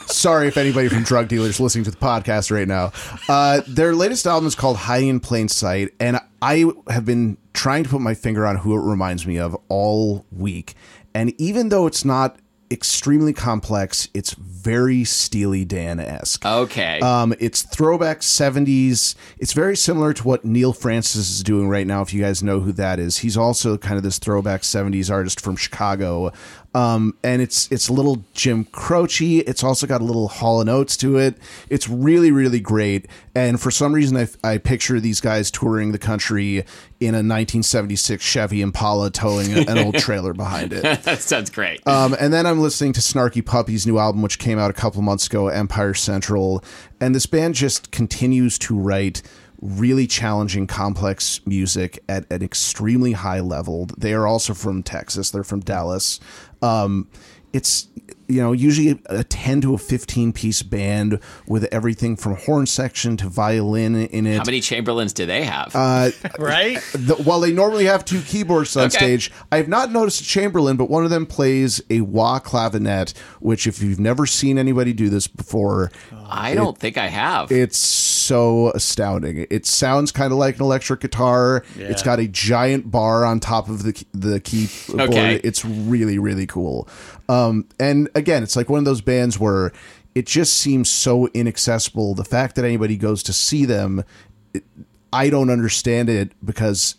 Sorry 0.06 0.48
if 0.48 0.56
anybody 0.56 0.88
from 0.88 1.04
Drugdealers 1.04 1.48
is 1.48 1.60
listening 1.60 1.84
to 1.84 1.90
the 1.90 1.96
podcast 1.96 2.50
right 2.50 2.66
now. 2.66 2.92
Uh, 3.28 3.60
their 3.66 3.94
latest 3.94 4.26
album 4.26 4.46
is 4.46 4.54
called 4.54 4.76
Hiding 4.76 5.08
in 5.08 5.20
Plain 5.20 5.48
Sight, 5.48 5.90
and 6.00 6.18
I 6.40 6.64
have 6.88 7.04
been 7.04 7.36
trying 7.52 7.82
to 7.84 7.90
put 7.90 8.00
my 8.00 8.14
finger 8.14 8.46
on 8.46 8.56
who 8.56 8.74
it 8.74 8.88
reminds 8.88 9.26
me 9.26 9.38
of 9.38 9.56
all 9.68 10.24
week. 10.30 10.74
And 11.18 11.34
even 11.36 11.68
though 11.68 11.88
it's 11.88 12.04
not 12.04 12.38
extremely 12.70 13.32
complex, 13.32 14.08
it's 14.14 14.34
very 14.34 15.02
Steely 15.02 15.64
Dan 15.64 15.98
esque. 15.98 16.46
Okay. 16.46 17.00
Um, 17.00 17.34
it's 17.40 17.62
throwback 17.62 18.20
70s. 18.20 19.16
It's 19.38 19.52
very 19.52 19.76
similar 19.76 20.12
to 20.12 20.22
what 20.22 20.44
Neal 20.44 20.72
Francis 20.72 21.28
is 21.28 21.42
doing 21.42 21.68
right 21.68 21.88
now, 21.88 22.02
if 22.02 22.14
you 22.14 22.22
guys 22.22 22.40
know 22.40 22.60
who 22.60 22.70
that 22.72 23.00
is. 23.00 23.18
He's 23.18 23.36
also 23.36 23.76
kind 23.76 23.96
of 23.96 24.04
this 24.04 24.20
throwback 24.20 24.62
70s 24.62 25.10
artist 25.10 25.40
from 25.40 25.56
Chicago. 25.56 26.30
Um, 26.74 27.16
and 27.24 27.40
it's 27.40 27.70
it's 27.72 27.88
a 27.88 27.92
little 27.92 28.24
Jim 28.34 28.64
Croce. 28.66 29.38
It's 29.38 29.64
also 29.64 29.86
got 29.86 30.00
a 30.00 30.04
little 30.04 30.28
Hall 30.28 30.60
and 30.60 30.68
Oates 30.68 30.96
to 30.98 31.16
it. 31.16 31.38
It's 31.70 31.88
really, 31.88 32.30
really 32.30 32.60
great. 32.60 33.06
And 33.34 33.60
for 33.60 33.70
some 33.70 33.94
reason, 33.94 34.16
I, 34.16 34.28
I 34.44 34.58
picture 34.58 35.00
these 35.00 35.20
guys 35.20 35.50
touring 35.50 35.92
the 35.92 35.98
country 35.98 36.58
in 37.00 37.14
a 37.14 37.24
1976 37.24 38.22
Chevy 38.22 38.60
Impala 38.60 39.10
towing 39.10 39.52
an 39.68 39.78
old 39.78 39.94
trailer 39.98 40.34
behind 40.34 40.72
it. 40.72 40.82
that 41.04 41.20
sounds 41.20 41.48
great. 41.48 41.86
Um, 41.86 42.14
and 42.20 42.32
then 42.32 42.46
I'm 42.46 42.60
listening 42.60 42.92
to 42.94 43.00
Snarky 43.00 43.44
Puppy's 43.44 43.86
new 43.86 43.98
album, 43.98 44.20
which 44.20 44.38
came 44.38 44.58
out 44.58 44.70
a 44.70 44.74
couple 44.74 45.00
months 45.00 45.26
ago, 45.26 45.48
Empire 45.48 45.94
Central. 45.94 46.62
And 47.00 47.14
this 47.14 47.26
band 47.26 47.54
just 47.54 47.90
continues 47.92 48.58
to 48.60 48.78
write 48.78 49.22
really 49.60 50.06
challenging, 50.06 50.66
complex 50.66 51.44
music 51.46 52.02
at 52.08 52.30
an 52.30 52.42
extremely 52.42 53.12
high 53.12 53.40
level. 53.40 53.86
They 53.96 54.12
are 54.12 54.26
also 54.26 54.54
from 54.54 54.82
Texas, 54.82 55.30
they're 55.30 55.44
from 55.44 55.60
Dallas. 55.60 56.20
Um, 56.62 57.08
it's 57.52 57.88
you 58.28 58.40
know 58.42 58.52
usually 58.52 59.00
a 59.06 59.24
10 59.24 59.60
to 59.62 59.74
a 59.74 59.78
15 59.78 60.32
piece 60.32 60.62
band 60.62 61.18
with 61.46 61.64
everything 61.72 62.14
from 62.16 62.36
horn 62.36 62.66
section 62.66 63.16
to 63.16 63.28
violin 63.28 63.96
in 63.96 64.26
it 64.26 64.36
How 64.38 64.44
many 64.44 64.60
Chamberlins 64.60 65.14
do 65.14 65.26
they 65.26 65.44
have? 65.44 65.74
uh, 65.74 66.10
Right? 66.38 66.78
the, 66.92 67.14
while 67.16 67.40
they 67.40 67.52
normally 67.52 67.86
have 67.86 68.04
two 68.04 68.20
keyboards 68.22 68.76
on 68.76 68.84
Okay. 68.86 68.96
stage, 68.98 69.32
I 69.50 69.56
have 69.56 69.68
not 69.68 69.90
noticed 69.92 70.20
a 70.20 70.24
Chamberlin, 70.24 70.76
but 70.76 70.90
one 70.90 71.04
of 71.04 71.10
them 71.10 71.26
plays 71.26 71.80
a 71.90 72.02
wah 72.02 72.38
clavinet, 72.38 73.16
which, 73.40 73.66
if 73.66 73.82
you've 73.82 74.00
never 74.00 74.26
seen 74.26 74.58
anybody 74.58 74.92
do 74.92 75.08
this 75.08 75.26
before, 75.26 75.90
I 76.30 76.54
don't 76.54 76.76
think 76.76 76.98
I 76.98 77.06
have. 77.08 77.50
it's 77.50 77.78
so 77.78 78.70
astounding. 78.74 79.46
It 79.50 79.64
sounds 79.64 80.12
kind 80.12 80.32
of 80.32 80.38
like 80.38 80.56
an 80.56 80.62
electric 80.62 81.00
guitar. 81.00 81.64
It's 81.76 82.02
got 82.02 82.18
a 82.20 82.28
giant 82.28 82.90
bar 82.90 83.24
on 83.24 83.40
top 83.40 83.68
of 83.70 83.82
the 83.84 84.04
the 84.12 84.38
keyboard. 84.40 85.08
Okay. 85.08 85.40
It's 85.42 85.64
really 85.64 86.18
really 86.18 86.46
cool. 86.46 86.86
Um, 87.30 87.66
and 87.80 88.08
again, 88.18 88.42
it's 88.42 88.56
like 88.56 88.68
one 88.68 88.78
of 88.78 88.84
those 88.84 89.00
bands 89.00 89.38
where 89.38 89.72
it 90.14 90.26
just 90.26 90.56
seems 90.56 90.90
so 90.90 91.28
inaccessible. 91.28 92.14
The 92.14 92.24
fact 92.24 92.56
that 92.56 92.64
anybody 92.64 92.96
goes 92.96 93.22
to 93.24 93.32
see 93.32 93.64
them, 93.64 94.04
it, 94.52 94.64
I 95.12 95.30
don't 95.30 95.50
understand 95.50 96.08
it 96.08 96.32
because 96.44 96.96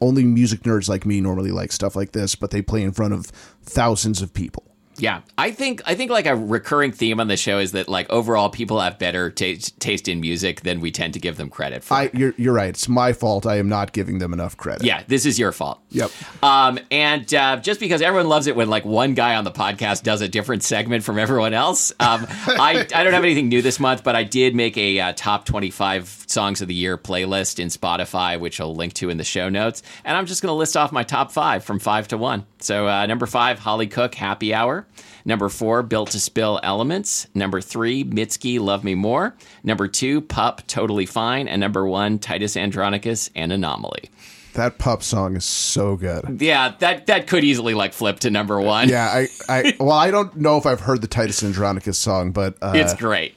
only 0.00 0.24
music 0.24 0.60
nerds 0.60 0.88
like 0.88 1.06
me 1.06 1.20
normally 1.20 1.50
like 1.50 1.72
stuff 1.72 1.96
like 1.96 2.12
this, 2.12 2.34
but 2.34 2.50
they 2.50 2.62
play 2.62 2.82
in 2.82 2.92
front 2.92 3.14
of 3.14 3.26
thousands 3.62 4.20
of 4.20 4.34
people. 4.34 4.64
Yeah, 4.98 5.22
I 5.36 5.50
think 5.50 5.82
I 5.86 5.94
think 5.94 6.10
like 6.10 6.26
a 6.26 6.34
recurring 6.36 6.92
theme 6.92 7.20
on 7.20 7.28
the 7.28 7.36
show 7.36 7.58
is 7.58 7.72
that 7.72 7.88
like 7.88 8.08
overall 8.10 8.48
people 8.48 8.80
have 8.80 8.98
better 8.98 9.30
taste 9.30 9.78
taste 9.80 10.08
in 10.08 10.20
music 10.20 10.62
than 10.62 10.80
we 10.80 10.90
tend 10.90 11.14
to 11.14 11.20
give 11.20 11.36
them 11.36 11.48
credit 11.50 11.84
for. 11.84 11.94
I 11.94 12.10
you're 12.12 12.34
you're 12.36 12.54
right. 12.54 12.68
It's 12.68 12.88
my 12.88 13.12
fault. 13.12 13.46
I 13.46 13.56
am 13.56 13.68
not 13.68 13.92
giving 13.92 14.18
them 14.18 14.32
enough 14.32 14.56
credit. 14.56 14.84
yeah, 14.84 15.02
this 15.06 15.26
is 15.26 15.38
your 15.38 15.52
fault. 15.52 15.80
Yep. 15.90 16.10
Um, 16.42 16.78
and 16.90 17.32
uh, 17.34 17.56
just 17.58 17.80
because 17.80 18.02
everyone 18.02 18.28
loves 18.28 18.46
it 18.46 18.56
when 18.56 18.68
like 18.68 18.84
one 18.84 19.14
guy 19.14 19.36
on 19.36 19.44
the 19.44 19.50
podcast 19.50 20.02
does 20.02 20.20
a 20.20 20.28
different 20.28 20.62
segment 20.62 21.04
from 21.04 21.18
everyone 21.18 21.54
else, 21.54 21.92
um, 22.00 22.26
I 22.46 22.86
I 22.94 23.04
don't 23.04 23.12
have 23.12 23.24
anything 23.24 23.48
new 23.48 23.62
this 23.62 23.80
month, 23.80 24.04
but 24.04 24.16
I 24.16 24.24
did 24.24 24.54
make 24.54 24.76
a 24.76 25.00
uh, 25.00 25.12
top 25.16 25.44
twenty 25.44 25.70
five 25.70 26.24
songs 26.36 26.60
of 26.60 26.68
the 26.68 26.74
year 26.74 26.98
playlist 26.98 27.58
in 27.58 27.68
Spotify, 27.68 28.38
which 28.38 28.60
I'll 28.60 28.74
link 28.74 28.92
to 28.94 29.08
in 29.08 29.16
the 29.16 29.24
show 29.24 29.48
notes. 29.48 29.82
And 30.04 30.14
I'm 30.18 30.26
just 30.26 30.42
going 30.42 30.50
to 30.50 30.54
list 30.56 30.76
off 30.76 30.92
my 30.92 31.02
top 31.02 31.32
five 31.32 31.64
from 31.64 31.78
five 31.78 32.08
to 32.08 32.18
one. 32.18 32.44
So 32.58 32.86
uh, 32.86 33.06
number 33.06 33.24
five, 33.24 33.58
Hollie 33.58 33.86
Cook, 33.86 34.14
Happy 34.14 34.52
Hour. 34.52 34.86
Number 35.24 35.48
four, 35.48 35.82
Built 35.82 36.10
to 36.10 36.20
Spill 36.20 36.60
Elements. 36.62 37.26
Number 37.34 37.62
three, 37.62 38.04
Mitski, 38.04 38.60
Love 38.60 38.84
Me 38.84 38.94
More. 38.94 39.34
Number 39.64 39.88
two, 39.88 40.20
Pup, 40.20 40.66
Totally 40.66 41.06
Fine. 41.06 41.48
And 41.48 41.58
number 41.58 41.86
one, 41.86 42.18
Titus 42.18 42.54
Andronicus 42.54 43.30
An 43.34 43.50
Anomaly. 43.50 44.10
That 44.52 44.78
pup 44.78 45.02
song 45.02 45.36
is 45.36 45.44
so 45.44 45.96
good. 45.96 46.40
Yeah, 46.40 46.74
that 46.78 47.06
that 47.06 47.26
could 47.26 47.44
easily 47.44 47.74
like 47.74 47.92
flip 47.92 48.20
to 48.20 48.30
number 48.30 48.58
one. 48.58 48.88
Yeah, 48.88 49.04
I, 49.04 49.28
I 49.50 49.74
well, 49.78 49.92
I 49.92 50.10
don't 50.10 50.34
know 50.36 50.56
if 50.56 50.64
I've 50.64 50.80
heard 50.80 51.02
the 51.02 51.06
Titus 51.08 51.42
Andronicus 51.42 51.98
song, 51.98 52.32
but 52.32 52.56
uh, 52.62 52.72
It's 52.74 52.94
great. 52.94 53.34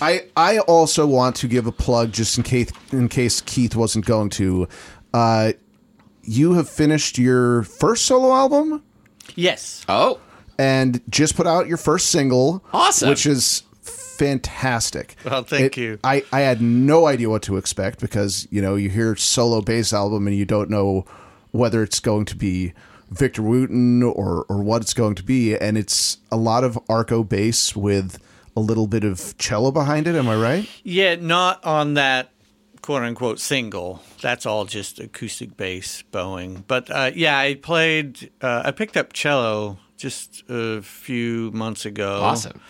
I 0.00 0.26
I 0.36 0.58
also 0.60 1.06
want 1.06 1.36
to 1.36 1.48
give 1.48 1.66
a 1.66 1.72
plug 1.72 2.12
just 2.12 2.36
in 2.38 2.44
case 2.44 2.70
in 2.92 3.08
case 3.08 3.40
Keith 3.40 3.74
wasn't 3.76 4.04
going 4.06 4.30
to. 4.30 4.68
Uh, 5.14 5.52
you 6.22 6.54
have 6.54 6.68
finished 6.68 7.18
your 7.18 7.62
first 7.62 8.04
solo 8.06 8.32
album 8.34 8.82
Yes. 9.34 9.84
Oh, 9.88 10.18
and 10.58 11.00
just 11.08 11.36
put 11.36 11.46
out 11.46 11.68
your 11.68 11.76
first 11.76 12.08
single, 12.08 12.64
Awesome. 12.72 13.08
which 13.10 13.24
is 13.26 13.62
fantastic. 13.82 15.14
Well, 15.24 15.44
thank 15.44 15.76
It- 15.78 15.80
you. 15.80 15.98
I 16.04 16.24
I 16.32 16.40
had 16.40 16.60
no 16.60 17.06
idea 17.06 17.28
what 17.30 17.42
to 17.42 17.56
expect 17.56 18.00
because 18.00 18.46
you 18.50 18.60
know 18.60 18.74
you 18.74 18.90
hear 18.90 19.16
solo 19.16 19.60
bass 19.60 19.92
album 19.92 20.26
and 20.26 20.36
you 20.36 20.44
don't 20.44 20.68
know 20.70 21.04
whether 21.52 21.82
it's 21.82 22.00
going 22.00 22.24
to 22.26 22.36
be 22.36 22.72
Victor 23.10 23.42
Wooten 23.42 24.02
or 24.02 24.44
or 24.48 24.62
what 24.62 24.82
it's 24.82 24.92
going 24.94 25.14
to 25.14 25.22
be, 25.22 25.56
and 25.56 25.78
it's 25.78 26.18
a 26.30 26.36
lot 26.36 26.64
of 26.64 26.78
arco 26.88 27.22
bass 27.22 27.74
with 27.76 28.18
a 28.56 28.60
little 28.60 28.86
bit 28.86 29.04
of 29.04 29.36
cello 29.38 29.70
behind 29.70 30.06
it. 30.06 30.14
Am 30.14 30.28
I 30.28 30.36
right? 30.36 30.68
Yeah, 30.82 31.16
not 31.16 31.64
on 31.64 31.94
that 31.94 32.30
quote 32.82 33.02
unquote 33.02 33.38
single. 33.40 34.02
That's 34.20 34.46
all 34.46 34.64
just 34.64 34.98
acoustic 34.98 35.56
bass 35.56 36.02
bowing. 36.10 36.64
But 36.66 36.90
uh, 36.90 37.10
yeah, 37.14 37.38
I 37.38 37.54
played, 37.54 38.30
uh, 38.40 38.62
I 38.64 38.70
picked 38.70 38.96
up 38.96 39.12
cello 39.12 39.78
just 39.96 40.42
a 40.48 40.80
few 40.82 41.50
months 41.52 41.84
ago. 41.84 42.20
awesome. 42.22 42.60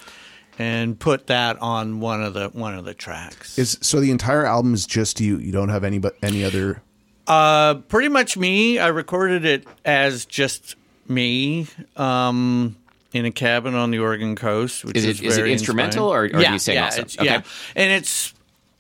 And 0.59 0.99
put 0.99 1.29
that 1.29 1.57
on 1.63 2.01
one 2.01 2.21
of 2.21 2.35
the 2.35 2.49
one 2.49 2.75
of 2.75 2.85
the 2.85 2.95
tracks. 2.95 3.57
Is 3.61 3.79
so 3.81 4.01
the 4.01 4.11
entire 4.11 4.45
album 4.45 4.75
is 4.75 4.87
just 4.87 5.21
you. 5.21 5.39
You 5.39 5.53
don't 5.53 5.69
have 5.69 5.85
any 5.85 6.01
but 6.01 6.17
any 6.21 6.43
other. 6.43 6.83
Uh, 7.29 7.75
pretty 7.75 8.09
much 8.09 8.37
me. 8.37 8.81
I 8.81 8.89
recorded 8.89 9.45
it 9.45 9.69
as 9.85 10.25
just 10.25 10.75
me 11.07 11.69
um, 11.97 12.77
in 13.13 13.25
a 13.25 13.31
cabin 13.31 13.75
on 13.75 13.91
the 13.91 13.99
Oregon 13.99 14.37
coast. 14.37 14.85
Which 14.85 14.97
Is 14.97 15.05
is, 15.05 15.21
it 15.39 15.47
instrumental 15.49 16.07
inspiring. 16.13 16.33
or- 16.33 16.37
or 16.37 16.41
do 16.41 16.43
yeah, 16.43 16.53
you 16.53 16.59
sing 16.59 16.75
yeah, 16.75 16.85
also? 16.87 17.01
it's- 17.01 17.17
Okay. 17.19 17.25
Yeah, 17.27 17.43
and 17.77 17.93
it's 17.93 18.35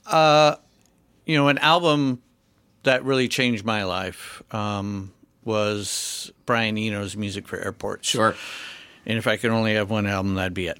uh, 0.06 0.56
you 1.26 1.36
know 1.36 1.48
an 1.48 1.58
album 1.58 2.22
that 2.84 3.04
really 3.04 3.28
changed 3.28 3.64
my 3.64 3.84
life 3.84 4.42
um, 4.52 5.12
was 5.44 6.32
Brian 6.46 6.76
Eno's 6.78 7.16
music 7.16 7.48
for 7.48 7.58
airports. 7.58 8.08
Sure. 8.08 8.34
And 9.06 9.18
if 9.18 9.26
I 9.26 9.36
could 9.36 9.50
only 9.50 9.74
have 9.74 9.90
one 9.90 10.06
album, 10.06 10.34
that'd 10.34 10.54
be 10.54 10.66
it. 10.68 10.78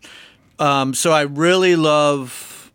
Um, 0.59 0.92
so 0.94 1.12
I 1.12 1.22
really 1.22 1.76
love 1.76 2.70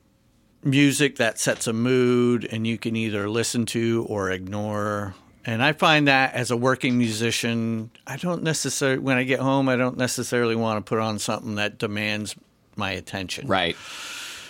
music 0.63 1.17
that 1.17 1.39
sets 1.39 1.67
a 1.67 1.73
mood 1.73 2.47
and 2.51 2.65
you 2.65 2.77
can 2.77 2.95
either 2.95 3.29
listen 3.29 3.65
to 3.67 4.05
or 4.09 4.31
ignore. 4.31 5.13
And 5.45 5.61
I 5.61 5.73
find 5.73 6.07
that 6.07 6.33
as 6.33 6.51
a 6.51 6.57
working 6.57 6.97
musician, 6.97 7.91
I 8.07 8.17
don't 8.17 8.43
necessarily, 8.43 8.99
when 8.99 9.17
I 9.17 9.23
get 9.23 9.39
home, 9.39 9.67
I 9.67 9.75
don't 9.75 9.97
necessarily 9.97 10.55
want 10.55 10.83
to 10.83 10.89
put 10.89 10.99
on 10.99 11.19
something 11.19 11.55
that 11.55 11.77
demands 11.77 12.35
my 12.75 12.91
attention. 12.91 13.47
Right. 13.47 13.75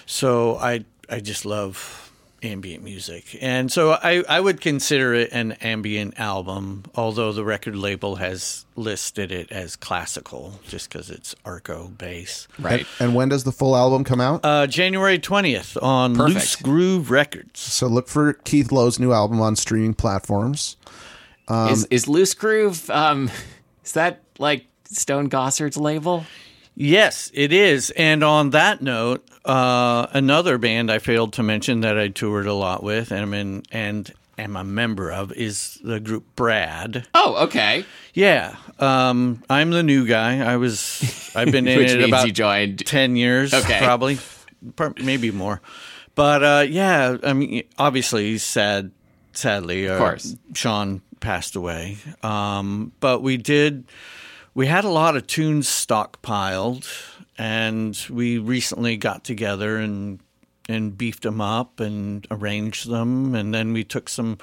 So 0.05 0.57
I, 0.57 0.85
I 1.09 1.19
just 1.19 1.45
love 1.45 2.02
ambient 2.43 2.83
music. 2.83 3.37
And 3.41 3.71
so 3.71 3.91
I, 3.93 4.23
I 4.27 4.39
would 4.39 4.61
consider 4.61 5.13
it 5.13 5.29
an 5.31 5.53
ambient 5.53 6.19
album, 6.19 6.83
although 6.95 7.31
the 7.31 7.43
record 7.43 7.75
label 7.75 8.17
has 8.17 8.65
listed 8.75 9.31
it 9.31 9.51
as 9.51 9.75
classical 9.75 10.59
just 10.67 10.89
because 10.89 11.09
it's 11.09 11.35
Arco 11.45 11.87
bass. 11.87 12.47
Right. 12.59 12.85
And 12.99 13.15
when 13.15 13.29
does 13.29 13.43
the 13.43 13.51
full 13.51 13.75
album 13.75 14.03
come 14.03 14.19
out? 14.21 14.41
Uh, 14.43 14.67
January 14.67 15.19
20th 15.19 15.81
on 15.81 16.15
Perfect. 16.15 16.35
Loose 16.35 16.55
Groove 16.57 17.11
Records. 17.11 17.59
so 17.59 17.87
look 17.87 18.07
for 18.07 18.33
Keith 18.33 18.71
Lowe's 18.71 18.99
new 18.99 19.11
album 19.13 19.41
on 19.41 19.55
streaming 19.55 19.93
platforms. 19.93 20.77
is 21.49 21.85
is 21.85 22.07
Loose 22.07 22.33
Groove? 22.33 22.89
Um, 22.89 23.31
is 23.85 23.93
that 23.93 24.21
like 24.39 24.65
Stone 24.85 25.29
Gossard's 25.29 25.77
label? 25.77 26.25
Yes, 26.75 27.29
it 27.33 27.53
is. 27.53 27.91
And 27.91 28.23
on 28.23 28.49
that 28.51 28.81
note, 28.81 29.23
uh, 29.45 30.07
another 30.13 30.57
band 30.57 30.91
I 30.91 30.99
failed 30.99 31.33
to 31.33 31.43
mention 31.43 31.81
that 31.81 31.97
I 31.97 32.07
toured 32.07 32.47
a 32.47 32.53
lot 32.53 32.83
with 32.83 33.11
and 33.11 33.21
I'm 33.21 33.33
in, 33.33 33.63
and 33.71 34.11
am 34.37 34.55
a 34.55 34.63
member 34.63 35.11
of 35.11 35.31
is 35.33 35.79
the 35.83 35.99
group 35.99 36.23
Brad. 36.35 37.07
Oh, 37.13 37.43
okay. 37.45 37.85
Yeah, 38.13 38.55
um, 38.79 39.43
I'm 39.49 39.71
the 39.71 39.83
new 39.83 40.07
guy. 40.07 40.39
I 40.39 40.57
was 40.57 41.31
I've 41.35 41.51
been 41.51 41.67
in 41.69 41.79
it 41.81 42.01
about 42.07 42.31
joined. 42.33 42.85
ten 42.85 43.15
years, 43.15 43.53
Okay. 43.53 43.79
probably, 43.83 44.17
maybe 45.03 45.31
more. 45.31 45.61
But 46.15 46.43
uh, 46.43 46.65
yeah, 46.69 47.17
I 47.23 47.33
mean, 47.33 47.63
obviously, 47.77 48.37
sad, 48.37 48.91
sadly, 49.33 49.87
of 49.87 49.97
course. 49.97 50.35
Sean 50.53 51.01
passed 51.19 51.55
away. 51.55 51.97
Um, 52.21 52.91
but 52.99 53.21
we 53.23 53.37
did, 53.37 53.85
we 54.53 54.67
had 54.67 54.83
a 54.83 54.89
lot 54.89 55.15
of 55.17 55.25
tunes 55.25 55.67
stockpiled, 55.67 56.85
and 57.37 57.97
we 58.09 58.37
recently 58.37 58.97
got 58.97 59.23
together 59.23 59.77
and 59.77 60.19
and 60.69 60.97
beefed 60.97 61.23
them 61.23 61.41
up 61.41 61.79
and 61.79 62.25
arranged 62.31 62.89
them, 62.89 63.35
and 63.35 63.53
then 63.53 63.73
we 63.73 63.83
took 63.83 64.09
some 64.09 64.37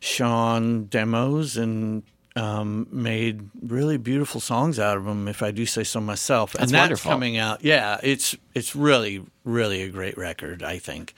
Sean 0.00 0.84
demos 0.86 1.56
and. 1.56 2.02
Um, 2.38 2.86
made 2.90 3.48
really 3.62 3.96
beautiful 3.96 4.42
songs 4.42 4.78
out 4.78 4.98
of 4.98 5.06
them, 5.06 5.26
if 5.26 5.42
I 5.42 5.52
do 5.52 5.64
say 5.64 5.84
so 5.84 6.02
myself. 6.02 6.52
That's 6.52 6.64
and 6.64 6.70
that's 6.70 6.82
wonderful. 6.82 7.10
coming 7.10 7.38
out. 7.38 7.64
Yeah, 7.64 7.98
it's 8.02 8.36
it's 8.54 8.76
really 8.76 9.24
really 9.44 9.80
a 9.84 9.88
great 9.88 10.18
record, 10.18 10.62
I 10.62 10.76
think, 10.76 11.14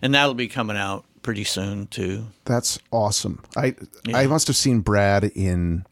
and 0.00 0.14
that'll 0.14 0.34
be 0.34 0.46
coming 0.46 0.76
out 0.76 1.04
pretty 1.22 1.42
soon 1.42 1.88
too. 1.88 2.26
That's 2.44 2.78
awesome. 2.92 3.42
I 3.56 3.74
I 4.14 4.28
must 4.28 4.46
have 4.46 4.54
seen 4.54 4.78
Brad 4.78 5.24
in 5.24 5.84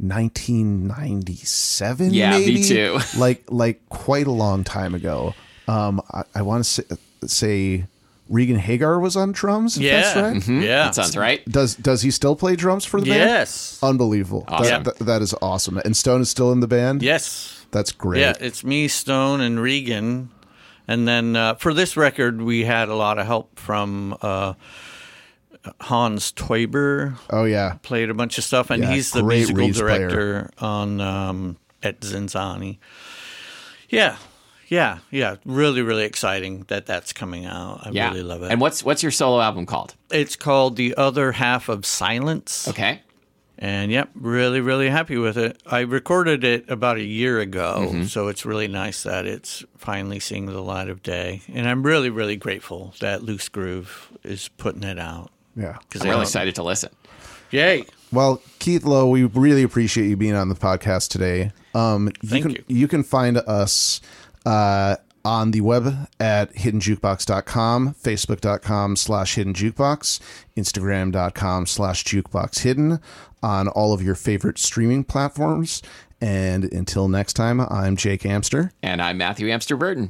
1997. 0.00 2.14
Yeah, 2.14 2.38
me 2.38 2.46
maybe? 2.46 2.62
too. 2.64 2.98
Like 3.18 3.44
like 3.50 3.86
quite 3.88 4.26
a 4.26 4.30
long 4.32 4.64
time 4.64 4.94
ago. 4.94 5.34
Um, 5.68 6.00
I, 6.12 6.22
I 6.34 6.42
want 6.42 6.64
to 6.64 6.70
say, 6.70 6.82
say 7.26 7.86
Regan 8.28 8.56
Hagar 8.56 8.98
was 8.98 9.16
on 9.16 9.32
drums. 9.32 9.78
Yeah, 9.78 10.00
that's 10.00 10.16
right. 10.16 10.36
Mm-hmm. 10.36 10.60
yeah, 10.62 10.84
That 10.84 10.94
sounds 10.94 11.16
right. 11.16 11.44
Does 11.46 11.74
does 11.76 12.02
he 12.02 12.10
still 12.10 12.36
play 12.36 12.56
drums 12.56 12.84
for 12.84 13.00
the 13.00 13.10
band? 13.10 13.30
yes, 13.30 13.78
Unbelievable. 13.82 14.44
That- 14.48 14.60
Awesome. 14.60 14.82
that- 14.84 14.98
that 15.00 15.22
is 15.22 15.34
awesome. 15.42 15.78
And 15.78 15.96
Stone 15.96 16.20
is 16.22 16.30
still 16.30 16.52
in 16.52 16.60
the 16.60 16.68
band. 16.68 17.02
yes, 17.02 17.64
That's 17.70 17.92
great. 17.92 18.20
yeah. 18.20 18.34
It's 18.40 18.64
me, 18.64 18.88
Stone, 18.88 19.40
and 19.40 19.60
Regan, 19.60 20.30
and 20.88 21.06
then 21.06 21.36
uh, 21.36 21.54
for 21.54 21.72
this 21.74 21.96
record, 21.96 22.42
we 22.42 22.64
had 22.64 22.88
a 22.88 22.94
lot 22.96 23.18
of 23.18 23.26
help 23.26 23.58
from 23.58 24.16
uh, 24.22 24.54
Hans 25.80 26.32
Teuber. 26.32 27.16
Oh 27.30 27.44
yeah. 27.44 27.76
Played 27.82 28.10
a 28.10 28.14
bunch 28.14 28.38
of 28.38 28.44
stuff, 28.44 28.70
and 28.70 28.82
Yeah, 28.82 28.92
he's 28.92 29.10
the 29.12 29.22
great 29.22 29.38
musical 29.38 29.64
reeds 29.66 29.80
player. 29.80 30.08
director 30.08 30.50
on 30.58 31.00
um, 31.00 31.56
at 31.82 32.00
ZinZanni. 32.00 32.78
Yeah. 33.88 34.16
Yeah, 34.68 34.98
yeah, 35.10 35.34
really, 35.44 35.82
really 35.82 36.04
exciting 36.04 36.64
that 36.68 36.86
that's 36.86 37.12
coming 37.12 37.44
out. 37.44 37.80
I 37.84 37.90
Yeah. 37.90 38.10
really 38.10 38.22
love 38.22 38.44
it. 38.44 38.52
And 38.52 38.60
what's 38.60 38.84
what's 38.84 39.02
your 39.02 39.10
solo 39.10 39.40
album 39.40 39.66
called? 39.66 39.96
It's 40.12 40.36
called 40.36 40.76
The 40.76 40.94
Other 40.96 41.32
Half 41.32 41.68
of 41.68 41.84
Silence. 41.84 42.68
Okay. 42.68 43.00
And 43.58 43.90
yep, 43.90 44.08
really, 44.14 44.60
really 44.60 44.88
happy 44.88 45.16
with 45.18 45.36
it. 45.36 45.60
I 45.66 45.80
recorded 45.80 46.44
it 46.44 46.70
about 46.70 46.96
a 46.98 47.02
year 47.02 47.40
ago, 47.40 47.88
Mm-hmm. 47.90 48.04
so 48.04 48.28
it's 48.28 48.46
really 48.46 48.68
nice 48.68 49.02
that 49.02 49.26
it's 49.26 49.64
finally 49.76 50.20
seeing 50.20 50.46
the 50.46 50.62
light 50.62 50.88
of 50.88 51.02
day. 51.02 51.42
And 51.52 51.68
I'm 51.68 51.82
really, 51.82 52.08
really 52.08 52.36
grateful 52.36 52.94
that 53.00 53.22
Loose 53.24 53.48
Groove 53.50 54.08
is 54.22 54.48
putting 54.56 54.84
it 54.84 54.98
out. 55.00 55.30
Yeah. 55.56 55.76
Because 55.80 56.02
I'm 56.02 56.08
really 56.10 56.22
excited 56.22 56.54
to 56.56 56.62
listen. 56.62 56.90
Yay! 57.50 57.84
Well, 58.12 58.42
Keith 58.58 58.84
Lowe, 58.84 59.08
we 59.08 59.24
really 59.24 59.62
appreciate 59.62 60.08
you 60.08 60.16
being 60.16 60.34
on 60.34 60.48
the 60.48 60.54
podcast 60.54 61.08
today. 61.10 61.52
Um, 61.74 62.10
you 62.22 62.28
Thank 62.28 62.42
can 62.44 62.64
you. 62.68 62.88
can 62.88 63.02
find 63.02 63.38
us 63.38 64.00
uh, 64.46 64.96
on 65.24 65.50
the 65.50 65.60
web 65.60 66.08
at 66.18 66.54
hiddenjukebox.com, 66.54 67.94
facebook.com 67.94 68.96
slash 68.96 69.36
hiddenjukebox, 69.36 70.20
instagram.com 70.56 71.66
slash 71.66 72.04
jukebox 72.04 72.60
hidden 72.60 73.00
on 73.42 73.68
all 73.68 73.92
of 73.92 74.02
your 74.02 74.14
favorite 74.14 74.58
streaming 74.58 75.04
platforms. 75.04 75.82
And 76.20 76.64
until 76.64 77.08
next 77.08 77.32
time, 77.34 77.60
I'm 77.60 77.96
Jake 77.96 78.26
Amster. 78.26 78.72
And 78.82 79.00
I'm 79.00 79.18
Matthew 79.18 79.48
Amster 79.50 79.76
Burton. 79.76 80.08